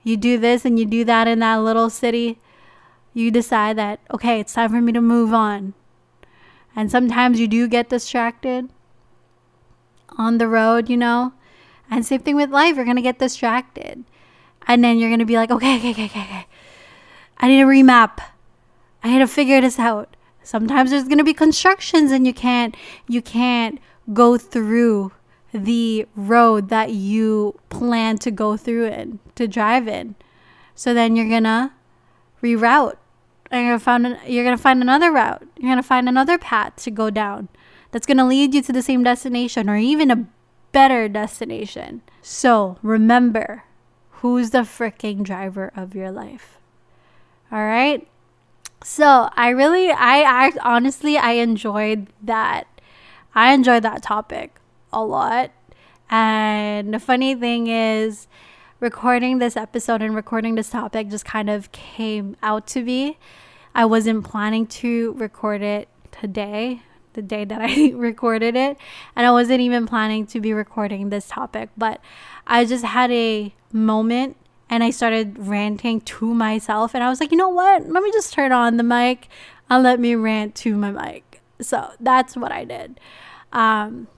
you 0.03 0.17
do 0.17 0.39
this 0.39 0.65
and 0.65 0.79
you 0.79 0.87
do 0.87 1.05
that 1.05 1.29
in 1.29 1.41
that 1.41 1.57
little 1.57 1.91
city 1.91 2.39
you 3.19 3.31
decide 3.31 3.77
that, 3.77 4.01
okay, 4.13 4.41
it's 4.41 4.53
time 4.53 4.71
for 4.71 4.81
me 4.81 4.93
to 4.93 5.01
move 5.01 5.35
on. 5.35 5.75
And 6.77 6.91
sometimes 6.91 7.41
you 7.41 7.49
do 7.49 7.67
get 7.67 7.89
distracted 7.89 8.71
on 10.17 10.39
the 10.39 10.47
road, 10.47 10.89
you 10.89 10.97
know? 10.97 11.33
And 11.91 12.07
same 12.07 12.21
thing 12.21 12.37
with 12.37 12.51
life, 12.51 12.77
you're 12.77 12.85
going 12.85 12.97
to 12.97 13.03
get 13.03 13.19
distracted. 13.19 14.05
And 14.67 14.85
then 14.85 14.99
you're 14.99 15.09
going 15.09 15.19
to 15.19 15.25
be 15.25 15.37
like, 15.37 15.51
okay, 15.51 15.79
okay, 15.79 15.91
okay, 15.91 16.05
okay, 16.05 16.21
okay. 16.21 16.47
I 17.39 17.49
need 17.49 17.61
to 17.61 17.67
remap. 17.67 18.21
I 19.03 19.11
need 19.11 19.19
to 19.19 19.27
figure 19.27 19.61
this 19.61 19.79
out. 19.79 20.17
Sometimes 20.43 20.91
there's 20.91 21.05
going 21.05 21.19
to 21.19 21.25
be 21.25 21.35
constructions 21.35 22.11
and 22.11 22.27
you 22.27 22.33
can't 22.33 22.75
you 23.07 23.21
can't 23.21 23.79
go 24.13 24.39
through 24.39 25.13
the 25.53 26.07
road 26.17 26.69
that 26.69 26.91
you 26.91 27.59
plan 27.69 28.17
to 28.19 28.31
go 28.31 28.57
through 28.57 28.87
in 28.87 29.19
to 29.35 29.47
drive 29.47 29.87
in. 29.87 30.15
So 30.75 30.95
then 30.95 31.17
you're 31.17 31.29
going 31.29 31.45
to 31.45 31.73
reroute 32.43 32.97
and 33.51 33.63
you're 33.63 33.73
gonna 33.73 33.79
find 33.79 34.07
an, 34.07 34.19
you're 34.27 34.45
gonna 34.45 34.59
find 34.59 34.83
another 34.83 35.11
route. 35.11 35.47
You're 35.59 35.71
gonna 35.71 35.83
find 35.83 36.09
another 36.09 36.39
path 36.39 36.77
to 36.77 36.91
go 36.91 37.11
down 37.11 37.49
that's 37.91 38.07
gonna 38.07 38.27
lead 38.27 38.55
you 38.55 38.63
to 38.63 38.73
the 38.73 38.83
same 38.83 39.03
destination 39.03 39.69
or 39.69 39.77
even 39.77 40.11
a 40.11 40.27
better 40.73 41.09
destination. 41.09 42.03
So 42.23 42.79
remember, 42.83 43.65
who's 44.11 44.51
the 44.51 44.59
freaking 44.59 45.23
driver 45.23 45.73
of 45.75 45.95
your 45.95 46.11
life? 46.11 46.59
All 47.51 47.65
right. 47.65 48.07
So 48.85 49.31
I 49.35 49.49
really, 49.49 49.91
I, 49.91 50.47
I 50.47 50.53
honestly, 50.63 51.17
I 51.17 51.33
enjoyed 51.33 52.09
that. 52.23 52.67
I 53.35 53.53
enjoyed 53.53 53.83
that 53.83 54.03
topic 54.03 54.61
a 54.93 55.03
lot. 55.03 55.51
And 56.11 56.95
the 56.95 57.01
funny 57.01 57.35
thing 57.35 57.67
is, 57.67 58.29
recording 58.81 59.39
this 59.39 59.57
episode 59.57 60.03
and 60.03 60.15
recording 60.15 60.55
this 60.55 60.71
topic 60.71 61.09
just 61.09 61.25
kind 61.25 61.51
of 61.51 61.71
came 61.73 62.37
out 62.43 62.67
to 62.69 62.85
be. 62.85 63.19
I 63.75 63.85
wasn't 63.85 64.25
planning 64.25 64.67
to 64.67 65.13
record 65.15 65.63
it 65.63 65.89
today, 66.13 66.83
the 67.15 67.23
day 67.23 67.45
that 67.45 67.61
I 67.61 67.93
recorded 67.95 68.57
it, 68.57 68.77
and 69.17 69.27
I 69.27 69.31
wasn't 69.33 69.61
even 69.61 69.87
planning 69.87 70.27
to 70.29 70.41
be 70.41 70.53
recording 70.53 71.11
this 71.11 71.29
topic, 71.29 71.71
but 71.77 72.01
I 72.47 72.65
just 72.65 72.85
had 72.85 73.11
a 73.11 73.53
moment 73.73 74.37
and 74.71 74.85
I 74.85 74.91
started 74.91 75.39
ranting 75.39 76.01
to 76.03 76.35
myself 76.35 76.95
and 76.95 77.03
I 77.03 77.09
was 77.09 77.21
like, 77.21 77.33
"You 77.33 77.39
know 77.39 77.49
what? 77.49 77.89
Let 77.89 78.03
me 78.03 78.13
just 78.13 78.33
turn 78.33 78.53
on 78.53 78.77
the 78.77 78.83
mic 78.83 79.29
and 79.69 79.83
let 79.83 79.99
me 79.99 80.15
rant 80.15 80.55
to 80.57 80.77
my 80.77 80.91
mic." 80.91 81.41
So, 81.61 81.91
that's 81.99 82.37
what 82.37 82.53
I 82.53 82.65
did. 82.65 83.01
Um 83.53 84.09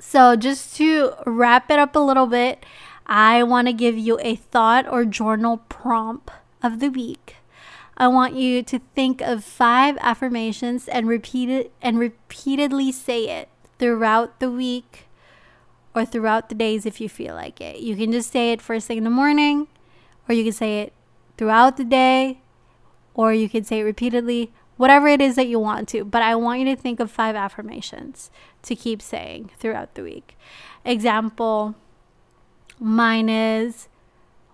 so 0.00 0.36
just 0.36 0.76
to 0.76 1.12
wrap 1.26 1.70
it 1.70 1.78
up 1.78 1.94
a 1.94 1.98
little 1.98 2.26
bit, 2.26 2.64
I 3.08 3.42
want 3.42 3.68
to 3.68 3.72
give 3.72 3.96
you 3.96 4.18
a 4.20 4.36
thought 4.36 4.86
or 4.86 5.04
journal 5.04 5.58
prompt 5.68 6.30
of 6.62 6.80
the 6.80 6.90
week. 6.90 7.36
I 7.96 8.06
want 8.06 8.34
you 8.34 8.62
to 8.62 8.78
think 8.94 9.20
of 9.20 9.42
five 9.42 9.96
affirmations 10.00 10.86
and 10.86 11.08
repeat 11.08 11.48
it 11.48 11.72
and 11.82 11.98
repeatedly 11.98 12.92
say 12.92 13.28
it 13.28 13.48
throughout 13.78 14.38
the 14.40 14.50
week 14.50 15.08
or 15.94 16.04
throughout 16.04 16.48
the 16.48 16.54
days 16.54 16.86
if 16.86 17.00
you 17.00 17.08
feel 17.08 17.34
like 17.34 17.60
it. 17.60 17.80
You 17.80 17.96
can 17.96 18.12
just 18.12 18.30
say 18.30 18.52
it 18.52 18.62
first 18.62 18.86
thing 18.86 18.98
in 18.98 19.04
the 19.04 19.10
morning, 19.10 19.66
or 20.28 20.34
you 20.34 20.44
can 20.44 20.52
say 20.52 20.82
it 20.82 20.92
throughout 21.36 21.76
the 21.76 21.84
day, 21.84 22.40
or 23.14 23.32
you 23.32 23.48
can 23.48 23.64
say 23.64 23.80
it 23.80 23.84
repeatedly, 23.84 24.52
whatever 24.76 25.08
it 25.08 25.20
is 25.20 25.34
that 25.34 25.48
you 25.48 25.58
want 25.58 25.88
to. 25.88 26.04
But 26.04 26.22
I 26.22 26.36
want 26.36 26.60
you 26.60 26.66
to 26.66 26.76
think 26.76 27.00
of 27.00 27.10
five 27.10 27.34
affirmations 27.34 28.30
to 28.62 28.76
keep 28.76 29.02
saying 29.02 29.50
throughout 29.58 29.94
the 29.94 30.04
week. 30.04 30.36
Example 30.84 31.74
Mine 32.80 33.28
is 33.28 33.88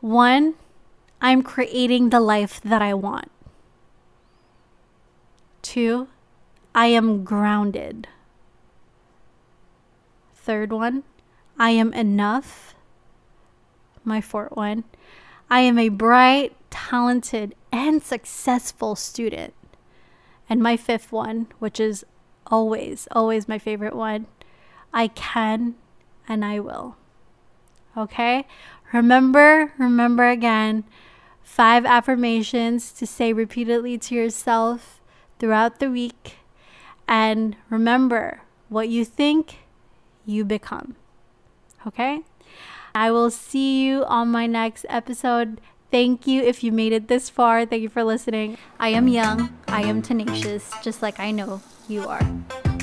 one, 0.01 0.55
I'm 1.21 1.43
creating 1.43 2.11
the 2.11 2.21
life 2.21 2.61
that 2.63 2.81
I 2.81 2.95
want. 2.95 3.31
Two, 5.61 6.09
I 6.75 6.87
am 6.87 7.25
grounded. 7.25 8.09
Third 10.35 10.73
one, 10.73 11.05
I 11.59 11.71
am 11.71 11.93
enough. 11.93 12.75
My 14.05 14.21
fourth 14.21 14.53
one, 14.53 14.85
I 15.51 15.61
am 15.61 15.79
a 15.79 15.89
bright, 15.89 16.55
talented, 16.71 17.55
and 17.71 18.03
successful 18.03 18.97
student. 18.97 19.55
And 20.49 20.63
my 20.63 20.77
fifth 20.77 21.13
one, 21.13 21.49
which 21.59 21.79
is 21.79 22.05
always, 22.47 23.09
always 23.13 23.49
my 23.49 23.59
favorite 23.59 23.97
one, 23.97 24.27
I 24.93 25.09
can 25.09 25.75
and 26.29 26.45
I 26.45 26.61
will. 26.61 26.97
Okay? 27.97 28.47
Remember, 28.93 29.73
remember 29.79 30.29
again 30.29 30.85
five 31.43 31.85
affirmations 31.85 32.93
to 32.93 33.07
say 33.07 33.33
repeatedly 33.33 33.99
to 33.99 34.15
yourself 34.15 35.01
throughout 35.39 35.79
the 35.79 35.91
week. 35.91 36.39
And 37.07 37.57
remember, 37.71 38.41
what 38.69 38.89
you 38.89 39.05
think, 39.05 39.59
you 40.25 40.45
become. 40.45 40.97
Okay? 41.87 42.23
I 42.95 43.11
will 43.11 43.31
see 43.31 43.85
you 43.85 44.05
on 44.05 44.29
my 44.29 44.47
next 44.47 44.87
episode. 44.89 45.61
Thank 45.91 46.27
you 46.27 46.43
if 46.43 46.65
you 46.65 46.73
made 46.73 46.93
it 46.93 47.09
this 47.09 47.29
far. 47.29 47.67
Thank 47.67 47.83
you 47.83 47.89
for 47.89 48.03
listening. 48.03 48.57
I 48.81 48.89
am 48.89 49.07
young, 49.07 49.57
I 49.69 49.83
am 49.83 50.03
tenacious, 50.03 50.73
just 50.83 51.03
like 51.03 51.21
I 51.21 51.31
know 51.31 51.61
you 51.89 52.09
are. 52.09 52.74